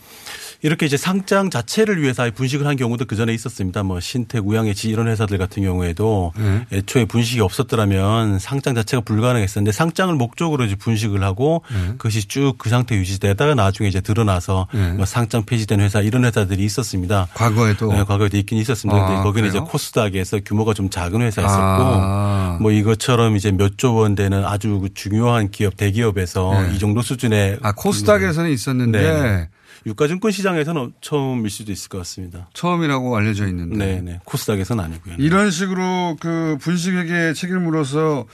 이렇게 0.61 0.85
이제 0.85 0.97
상장 0.97 1.49
자체를 1.49 2.01
위해서 2.01 2.29
분식을 2.33 2.65
한 2.65 2.75
경우도 2.75 3.05
그 3.05 3.15
전에 3.15 3.33
있었습니다. 3.33 3.83
뭐 3.83 3.99
신택, 3.99 4.47
우양해지 4.47 4.89
이런 4.89 5.07
회사들 5.07 5.37
같은 5.37 5.61
경우에도 5.63 6.33
네. 6.37 6.65
애초에 6.71 7.05
분식이 7.05 7.41
없었더라면 7.41 8.39
상장 8.39 8.73
자체가 8.75 9.01
불가능했었는데 9.01 9.71
상장을 9.71 10.13
목적으로 10.15 10.65
이제 10.65 10.75
분식을 10.75 11.23
하고 11.23 11.63
네. 11.71 11.89
그것이 11.97 12.27
쭉 12.27 12.57
그 12.57 12.69
상태 12.69 12.95
유지되다가 12.95 13.53
나중에 13.55 13.87
이제 13.89 14.01
드러나서 14.01 14.67
네. 14.73 14.93
뭐 14.93 15.05
상장 15.05 15.43
폐지된 15.45 15.79
회사 15.79 16.01
이런 16.01 16.25
회사들이 16.25 16.63
있었습니다. 16.63 17.27
과거에도 17.33 17.91
네, 17.91 18.03
과거에도 18.03 18.37
있긴 18.37 18.57
있었습니다. 18.57 18.99
아, 18.99 19.07
근데 19.07 19.21
거기는 19.23 19.49
그래요? 19.49 19.63
이제 19.63 19.71
코스닥에서 19.71 20.39
규모가 20.45 20.73
좀 20.73 20.89
작은 20.89 21.21
회사였었고 21.21 21.57
아. 21.61 22.57
뭐 22.61 22.71
이것처럼 22.71 23.35
이제 23.35 23.51
몇 23.51 23.77
조 23.77 23.93
원 23.93 24.15
되는 24.15 24.43
아주 24.43 24.79
그 24.79 24.93
중요한 24.93 25.49
기업 25.51 25.77
대기업에서 25.77 26.61
네. 26.67 26.75
이 26.75 26.79
정도 26.79 27.01
수준의 27.01 27.59
아 27.61 27.73
코스닥에서는 27.73 28.49
있었는데 28.51 28.99
네. 28.99 29.49
유가증권 29.87 30.31
시장에서는 30.31 30.93
처음일 30.99 31.49
수도 31.49 31.71
있을 31.71 31.87
것 31.87 31.97
같습니다. 31.99 32.49
처음이라고 32.53 33.15
알려져 33.15 33.47
있는데 33.47 33.77
네, 33.77 34.01
네. 34.01 34.19
코스닥에서는 34.25 34.83
아니고요. 34.83 35.15
이런 35.17 35.49
식으로 35.49 36.17
그 36.19 36.57
분식회계 36.59 37.33
책임을 37.33 37.61
물어서 37.61 38.25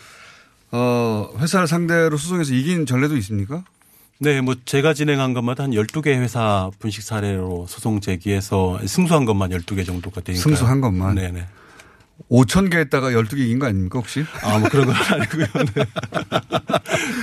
어 0.71 1.29
회사를 1.37 1.67
상대로 1.67 2.17
소송해서 2.17 2.55
이긴 2.55 2.87
전례도 2.87 3.15
있습니까? 3.17 3.63
네, 4.17 4.41
뭐 4.41 4.55
제가 4.65 4.95
진행한 4.95 5.33
것마다 5.33 5.63
한 5.63 5.71
12개 5.71 6.07
회사 6.07 6.71
분식 6.79 7.03
사례로 7.03 7.67
소송 7.69 8.01
제기해서 8.01 8.79
승소한 8.85 9.25
것만 9.25 9.51
12개 9.51 9.85
정도가 9.85 10.21
되니까. 10.21 10.41
승소한 10.41 10.81
것만? 10.81 11.15
네, 11.15 11.31
네. 11.31 11.45
5천 12.31 12.71
개 12.71 12.77
했다가 12.79 13.11
12개 13.11 13.39
이긴 13.39 13.59
거 13.59 13.67
아닙니까 13.67 13.99
혹시? 13.99 14.25
아, 14.41 14.57
뭐 14.57 14.69
그런 14.69 14.87
건 14.87 14.95
아니고요. 14.95 15.45
네. 15.75 15.85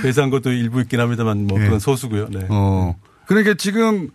회사한 0.07 0.29
것도 0.29 0.51
일부 0.51 0.79
있긴 0.81 0.99
합니다만 1.01 1.47
뭐 1.47 1.57
네. 1.57 1.65
그건 1.65 1.79
소수고요. 1.79 2.29
네. 2.29 2.45
어. 2.49 2.95
그러니까 3.25 3.53
지금 3.55 4.09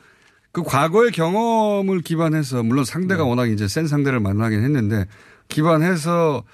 그 0.56 0.62
과거의 0.62 1.10
경험을 1.10 2.00
기반해서 2.00 2.62
물론 2.62 2.86
상대가 2.86 3.24
네. 3.24 3.28
워낙 3.28 3.50
이제 3.50 3.68
센 3.68 3.86
상대를 3.86 4.20
만나긴 4.20 4.64
했는데 4.64 5.04
기반해서 5.48 6.44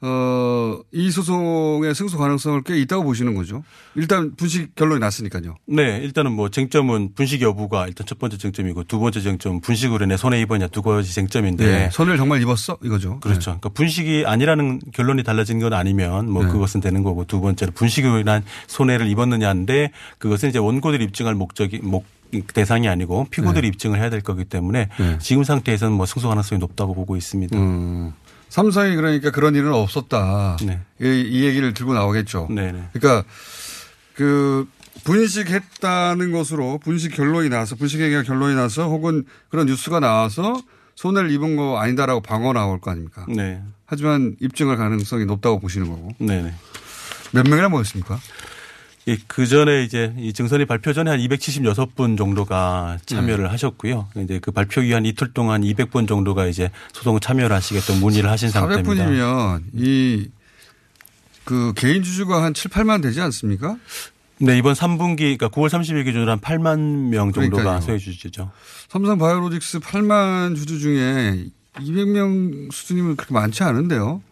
어, 0.00 0.78
이 0.92 1.10
소송의 1.10 1.92
승소 1.92 2.18
가능성을 2.18 2.62
꽤 2.62 2.78
있다고 2.78 3.02
보시는 3.02 3.34
거죠. 3.34 3.64
일단 3.96 4.36
분식 4.36 4.76
결론이 4.76 5.00
났으니까요. 5.00 5.56
네, 5.66 5.98
일단은 6.04 6.30
뭐 6.30 6.50
쟁점은 6.50 7.14
분식 7.16 7.42
여부가 7.42 7.88
일단 7.88 8.06
첫 8.06 8.20
번째 8.20 8.38
쟁점이고 8.38 8.84
두 8.84 9.00
번째 9.00 9.20
쟁점은 9.20 9.60
분식으로 9.60 10.04
인해 10.04 10.16
손해 10.16 10.40
입었냐 10.40 10.68
두 10.68 10.80
가지 10.80 11.12
쟁점인데 11.12 11.66
네. 11.66 11.90
손해를 11.90 12.18
정말 12.18 12.40
입었어? 12.42 12.78
이거죠. 12.80 13.18
그렇죠. 13.18 13.58
그러니까 13.58 13.70
분식이 13.70 14.22
아니라는 14.24 14.82
결론이 14.94 15.24
달라진 15.24 15.58
건 15.58 15.72
아니면 15.72 16.30
뭐 16.30 16.44
네. 16.44 16.52
그것은 16.52 16.80
되는 16.80 17.02
거고 17.02 17.24
두 17.24 17.40
번째로 17.40 17.72
분식으로 17.72 18.20
인한 18.20 18.44
손해를 18.68 19.08
입었느냐인데 19.08 19.90
그것은 20.18 20.50
이제 20.50 20.60
원고들이 20.60 21.02
입증할 21.02 21.34
목적이 21.34 21.80
목 21.82 22.04
대상이 22.54 22.88
아니고 22.88 23.26
피고들이 23.30 23.68
입증을 23.68 23.98
해야 24.00 24.10
될 24.10 24.20
거기 24.22 24.44
때문에 24.44 24.88
네. 24.98 25.18
지금 25.20 25.44
상태에서는 25.44 25.92
뭐 25.94 26.06
승소 26.06 26.28
가능성이 26.28 26.58
높다고 26.58 26.94
보고 26.94 27.16
있습니다. 27.16 27.56
음. 27.58 28.12
삼성이 28.48 28.96
그러니까 28.96 29.30
그런 29.30 29.54
일은 29.54 29.72
없었다. 29.72 30.58
네. 30.64 30.80
이, 31.00 31.06
이 31.06 31.44
얘기를 31.44 31.72
들고 31.72 31.94
나오겠죠. 31.94 32.48
네네. 32.50 32.88
그러니까 32.92 33.26
그 34.14 34.68
분식했다는 35.04 36.32
것으로 36.32 36.78
분식 36.78 37.14
결론이 37.14 37.48
나서 37.48 37.76
분식회계가 37.76 38.22
결론이 38.24 38.54
나서 38.54 38.88
혹은 38.88 39.24
그런 39.48 39.66
뉴스가 39.66 40.00
나와서 40.00 40.60
손해를 40.94 41.30
입은 41.30 41.56
거 41.56 41.78
아니다라고 41.78 42.20
방어 42.20 42.52
나올 42.52 42.78
거 42.78 42.90
아닙니까? 42.90 43.24
네. 43.28 43.62
하지만 43.86 44.36
입증할 44.40 44.76
가능성이 44.76 45.24
높다고 45.24 45.58
보시는 45.58 45.88
거고. 45.88 46.10
네네. 46.18 46.52
몇 47.32 47.48
명이나 47.48 47.68
모였습니까? 47.70 48.18
예, 49.08 49.16
그 49.26 49.46
전에 49.46 49.82
이제 49.82 50.14
이 50.18 50.32
증선이 50.32 50.64
발표 50.64 50.92
전에 50.92 51.10
한 51.10 51.18
276분 51.18 52.16
정도가 52.16 52.98
참여를 53.04 53.44
네. 53.44 53.50
하셨고요. 53.50 54.08
이제 54.16 54.38
그 54.40 54.52
발표 54.52 54.80
기한 54.80 55.04
이틀 55.04 55.32
동안 55.32 55.62
200분 55.62 56.06
정도가 56.06 56.46
이제 56.46 56.70
소송 56.92 57.18
참여를 57.18 57.54
하시겠다는 57.56 58.00
문의를 58.00 58.30
하신 58.30 58.50
상태입니다. 58.50 59.04
400분이면 59.06 59.62
이 59.74 60.28
그 61.44 61.72
개인 61.74 62.02
주주가 62.02 62.42
한 62.42 62.54
7, 62.54 62.70
8만 62.70 63.02
되지 63.02 63.20
않습니까? 63.20 63.76
네, 64.38 64.58
이번 64.58 64.74
3분기, 64.74 65.18
그러니까 65.18 65.48
9월 65.48 65.68
30일 65.68 66.04
기준으로 66.04 66.30
한 66.30 66.40
8만 66.40 67.08
명 67.10 67.32
정도가 67.32 67.62
그러니까요. 67.62 67.98
소유주죠. 67.98 68.50
삼성 68.88 69.18
바이오로직스 69.18 69.80
8만 69.80 70.56
주주 70.56 70.80
중에 70.80 71.46
200명 71.76 72.70
수준이면 72.72 73.16
그렇게 73.16 73.34
많지 73.34 73.62
않은데요. 73.62 74.22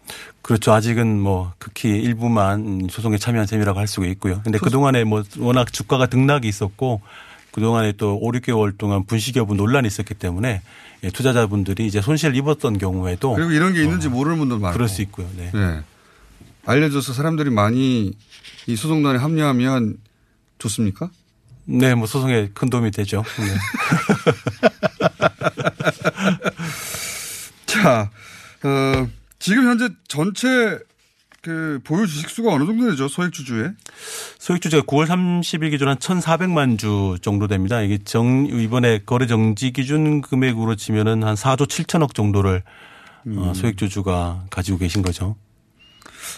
그렇죠. 0.42 0.72
아직은 0.72 1.20
뭐 1.20 1.52
극히 1.58 1.88
일부만 1.90 2.88
소송에 2.90 3.18
참여한 3.18 3.46
셈이라고 3.46 3.78
할 3.78 3.86
수가 3.86 4.06
있고요. 4.08 4.40
근데 4.42 4.58
그동안에 4.58 5.04
뭐 5.04 5.22
워낙 5.38 5.72
주가가 5.72 6.06
등락이 6.06 6.48
있었고 6.48 7.00
그동안에 7.52 7.92
또 7.92 8.16
5, 8.16 8.32
6개월 8.32 8.76
동안 8.76 9.04
분식 9.06 9.36
여부 9.36 9.54
논란이 9.54 9.86
있었기 9.86 10.14
때문에 10.14 10.62
예, 11.02 11.10
투자자분들이 11.10 11.86
이제 11.86 12.00
손실을 12.00 12.36
입었던 12.36 12.78
경우에도 12.78 13.34
그리고 13.34 13.52
이런 13.52 13.72
게 13.72 13.82
있는지 13.82 14.08
모르는 14.08 14.38
분도 14.38 14.58
많고. 14.58 14.74
그럴 14.74 14.88
수 14.88 15.02
있고요. 15.02 15.28
네. 15.36 15.50
네. 15.52 15.80
알려줘서 16.66 17.14
사람들이 17.14 17.50
많이 17.50 18.12
이 18.66 18.76
소송단에 18.76 19.18
합류하면 19.18 19.96
좋습니까? 20.58 21.10
네, 21.64 21.94
뭐 21.94 22.06
소송에 22.06 22.50
큰 22.52 22.68
도움이 22.68 22.90
되죠. 22.90 23.24
네. 23.38 23.46
자, 27.82 28.10
어, 28.62 29.08
지금 29.38 29.66
현재 29.66 29.88
전체 30.08 30.78
그 31.42 31.80
보유 31.84 32.06
주식 32.06 32.28
수가 32.28 32.52
어느 32.52 32.66
정도 32.66 32.90
되죠? 32.90 33.08
소액 33.08 33.32
주주에? 33.32 33.70
소액 34.38 34.60
주제가 34.60 34.82
9월 34.84 35.06
30일 35.06 35.70
기준 35.70 35.88
한 35.88 35.96
1,400만 35.96 36.78
주 36.78 37.16
정도 37.22 37.46
됩니다. 37.46 37.80
이게 37.80 37.98
정 38.04 38.46
이번에 38.46 39.00
거래 39.06 39.26
정지 39.26 39.70
기준 39.72 40.20
금액으로 40.20 40.76
치면은 40.76 41.22
한 41.24 41.34
4조 41.34 41.66
7천억 41.66 42.14
정도를 42.14 42.62
어, 43.36 43.52
소액 43.54 43.78
주주가 43.78 44.44
가지고 44.50 44.78
계신 44.78 45.00
거죠. 45.02 45.36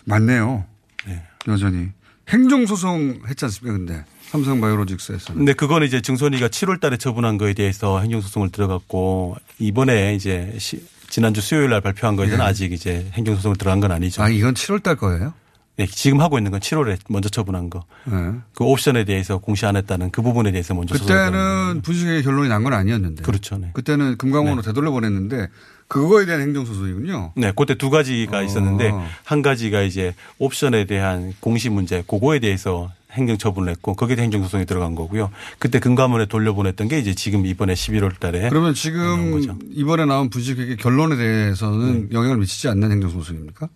많네요. 0.04 0.64
네. 1.06 1.22
여전히. 1.48 1.88
행정 2.28 2.66
소송 2.66 3.20
했지 3.28 3.44
않습니까, 3.46 3.76
근데. 3.76 4.04
삼성 4.30 4.60
바이오로직스에서는. 4.60 5.38
근데 5.40 5.52
그거는 5.52 5.86
이제 5.86 6.00
증선이가 6.00 6.48
7월 6.48 6.80
달에 6.80 6.96
처분한 6.96 7.36
거에 7.38 7.52
대해서 7.54 8.00
행정 8.00 8.20
소송을 8.20 8.50
들어갔고 8.50 9.36
이번에 9.58 10.14
이제 10.14 10.54
시- 10.58 10.82
지난주 11.12 11.42
수요일 11.42 11.68
날 11.68 11.82
발표한 11.82 12.16
거에는 12.16 12.38
네. 12.38 12.42
아직 12.42 12.72
이제 12.72 13.06
행정소송을 13.12 13.56
들어간 13.58 13.80
건 13.80 13.92
아니죠. 13.92 14.22
아, 14.22 14.30
이건 14.30 14.54
7월 14.54 14.82
달 14.82 14.96
거예요? 14.96 15.34
네, 15.76 15.86
지금 15.86 16.22
하고 16.22 16.38
있는 16.38 16.50
건 16.50 16.60
7월에 16.60 16.98
먼저 17.10 17.28
처분한 17.28 17.68
거. 17.68 17.84
네. 18.06 18.14
그 18.54 18.64
옵션에 18.64 19.04
대해서 19.04 19.36
공시 19.36 19.66
안 19.66 19.76
했다는 19.76 20.10
그 20.10 20.22
부분에 20.22 20.52
대해서 20.52 20.72
먼저 20.72 20.94
그때는 20.94 21.82
분식의 21.82 22.22
결론이 22.22 22.48
난 22.48 22.62
건 22.64 22.72
아니었는데. 22.72 23.24
그렇죠. 23.24 23.58
네. 23.58 23.70
그때는 23.74 24.16
금감원으로 24.16 24.62
되돌려 24.62 24.90
보냈는데 24.90 25.48
그거에 25.86 26.24
대한 26.24 26.40
행정소송이군요. 26.40 27.32
네, 27.36 27.52
그때 27.54 27.74
두 27.74 27.90
가지가 27.90 28.38
어. 28.38 28.42
있었는데 28.42 28.90
한 29.24 29.42
가지가 29.42 29.82
이제 29.82 30.14
옵션에 30.38 30.86
대한 30.86 31.34
공시 31.40 31.68
문제, 31.68 32.02
그거에 32.08 32.38
대해서 32.38 32.90
행정 33.12 33.36
처분을 33.36 33.70
했고 33.70 33.94
거기에 33.94 34.16
대한 34.16 34.26
행정 34.26 34.42
소송이 34.42 34.66
들어간 34.66 34.94
거고요. 34.94 35.30
그때 35.58 35.78
금감원에 35.78 36.26
돌려보냈던 36.26 36.88
게 36.88 36.98
이제 36.98 37.14
지금 37.14 37.46
이번에 37.46 37.74
11월 37.74 38.18
달에 38.18 38.48
그러면 38.48 38.74
지금 38.74 39.58
이번에 39.70 40.04
나온 40.06 40.30
분식회계 40.30 40.76
결론에 40.76 41.16
대해서는 41.16 42.08
네. 42.08 42.16
영향을 42.16 42.38
미치지 42.38 42.68
않는 42.68 42.90
행정 42.90 43.10
소송입니까? 43.10 43.68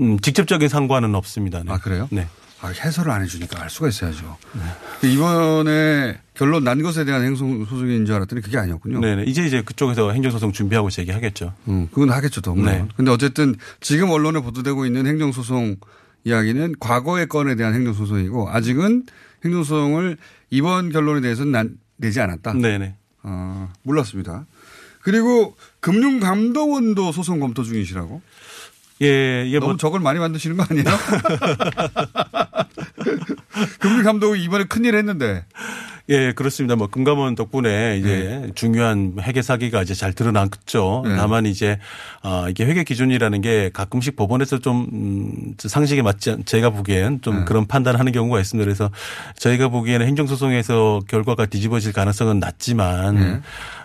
음, 0.00 0.18
직접적인 0.18 0.68
상관은 0.68 1.14
없습니다. 1.14 1.62
네. 1.62 1.72
아, 1.72 1.78
그래요? 1.78 2.08
네. 2.10 2.26
아, 2.62 2.68
해설을 2.68 3.10
안 3.10 3.22
해주니까 3.22 3.62
알 3.62 3.70
수가 3.70 3.88
있어야죠. 3.88 4.36
그 5.00 5.06
이번에 5.06 6.18
결론 6.34 6.62
난 6.62 6.82
것에 6.82 7.04
대한 7.04 7.24
행정소송인 7.24 8.04
줄 8.04 8.14
알았더니 8.16 8.42
그게 8.42 8.58
아니었군요. 8.58 9.00
네, 9.00 9.16
네. 9.16 9.24
이제 9.26 9.46
이제 9.46 9.62
그쪽에서 9.62 10.12
행정소송 10.12 10.52
준비하고 10.52 10.90
제기하겠죠. 10.90 11.54
음, 11.68 11.88
그건 11.90 12.10
하겠죠, 12.10 12.42
더. 12.42 12.54
네. 12.54 12.86
근데 12.96 13.10
어쨌든 13.10 13.54
지금 13.80 14.10
언론에 14.10 14.40
보도되고 14.40 14.84
있는 14.84 15.06
행정소송 15.06 15.76
이야기는 16.24 16.74
과거의 16.80 17.26
건에 17.28 17.54
대한 17.54 17.74
행정소송이고 17.74 18.50
아직은 18.50 19.06
행정소송을 19.44 20.16
이번 20.50 20.90
결론에 20.90 21.20
대해서는 21.20 21.52
난, 21.52 21.78
내지 21.96 22.20
않았다. 22.20 22.54
네네. 22.54 22.94
어, 23.22 23.72
몰랐습니다. 23.82 24.46
그리고 25.02 25.56
금융감독원도 25.80 27.12
소송 27.12 27.40
검토 27.40 27.62
중이시라고? 27.62 28.20
예, 29.02 29.46
이게 29.46 29.58
너무 29.58 29.72
뭐 29.72 29.76
적을 29.78 29.98
많이 30.00 30.18
만드시는 30.18 30.58
거 30.58 30.66
아니에요? 30.68 30.84
금융감독이 33.80 34.42
이번에 34.42 34.64
큰일 34.64 34.94
했는데. 34.94 35.44
예, 36.10 36.32
그렇습니다. 36.32 36.74
뭐 36.74 36.88
금감원 36.88 37.36
덕분에 37.36 37.96
이제 37.98 38.50
중요한 38.56 39.14
회계 39.20 39.42
사기가 39.42 39.80
이제 39.80 39.94
잘 39.94 40.12
드러났죠. 40.12 41.04
네. 41.06 41.14
다만 41.16 41.46
이제 41.46 41.78
아 42.22 42.46
이게 42.50 42.64
회계 42.64 42.82
기준이라는 42.82 43.40
게 43.40 43.70
가끔씩 43.72 44.16
법원에서 44.16 44.58
좀 44.58 44.88
음, 44.92 45.54
상식에 45.56 46.02
맞지 46.02 46.30
않, 46.30 46.44
제가 46.44 46.70
보기엔 46.70 47.20
좀 47.22 47.40
네. 47.40 47.44
그런 47.44 47.68
판단하는 47.68 48.10
경우가 48.10 48.40
있습니다. 48.40 48.64
그래서 48.64 48.90
저희가 49.36 49.68
보기에는 49.68 50.04
행정소송에서 50.04 51.02
결과가 51.06 51.46
뒤집어질 51.46 51.92
가능성은 51.92 52.40
낮지만 52.40 53.14
네. 53.14 53.40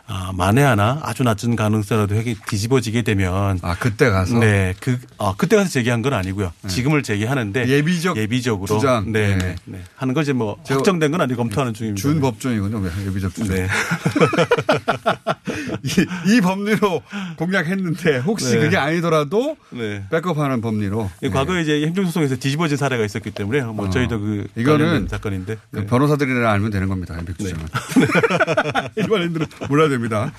아, 0.07 0.31
만에 0.35 0.61
하나 0.61 0.99
아주 1.03 1.23
낮은 1.23 1.55
가능성이라도 1.55 2.13
핵이 2.15 2.35
뒤집어지게 2.47 3.01
되면 3.01 3.57
아 3.63 3.75
그때 3.79 4.09
가서 4.11 4.37
네, 4.37 4.75
그 4.79 4.99
아, 5.17 5.33
그때 5.35 5.55
가서 5.55 5.69
제기한 5.69 6.03
건 6.03 6.13
아니고요. 6.13 6.51
지금을 6.67 7.01
제기하는데 7.01 7.67
예비적 7.67 8.15
예비적으로 8.15 8.67
주장. 8.77 9.11
네, 9.11 9.29
네. 9.35 9.37
네, 9.37 9.55
네. 9.65 9.83
하는 9.95 10.13
거지 10.13 10.33
뭐 10.33 10.57
저- 10.63 10.75
확정된 10.75 11.09
건 11.11 11.21
아니고 11.21 11.37
검토하는 11.37 11.73
중입니다. 11.73 12.01
준 12.01 12.19
법정이군요. 12.21 12.77
왜 12.79 12.91
예비적 13.07 13.33
주장. 13.33 13.55
네. 13.55 13.67
이, 15.83 16.35
이 16.35 16.41
법리로 16.41 17.01
공략했는데 17.37 18.17
혹시 18.19 18.51
네. 18.55 18.59
그게 18.59 18.77
아니더라도 18.77 19.57
네. 19.71 20.03
백업하는 20.11 20.61
법리로. 20.61 21.09
예, 21.23 21.29
과거에 21.29 21.61
이제 21.63 21.83
행정소송에서 21.85 22.35
뒤집어진 22.35 22.77
사례가 22.77 23.03
있었기 23.03 23.31
때문에 23.31 23.61
뭐 23.61 23.87
어. 23.87 23.89
저희도 23.89 24.19
그 24.19 24.47
이거는 24.55 25.07
사건인데 25.09 25.57
그 25.71 25.79
네. 25.79 25.85
변호사들이나 25.87 26.51
알면 26.51 26.69
되는 26.71 26.87
겁니다. 26.87 27.15
예비적 27.19 27.39
주장은. 27.39 27.65
일반인들은 28.95 29.47
몰라야 29.69 29.89
됩니다. 29.95 30.31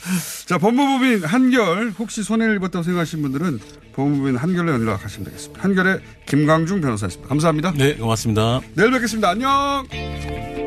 자, 0.46 0.58
법무법인 0.58 1.24
한결 1.24 1.92
혹시 1.98 2.22
손해를 2.22 2.56
입었다고 2.56 2.82
생각하시는 2.82 3.22
분들은 3.22 3.60
법무법인 3.94 4.36
한결로 4.36 4.72
연락하시면 4.72 5.26
되겠습니다. 5.26 5.62
한결의 5.62 6.00
김광중 6.26 6.80
변호사였습니다. 6.80 7.28
감사합니다. 7.28 7.72
네, 7.72 7.94
고맙습니다. 7.96 8.60
내일 8.74 8.90
뵙겠습니다. 8.92 9.30
안녕. 9.30 10.65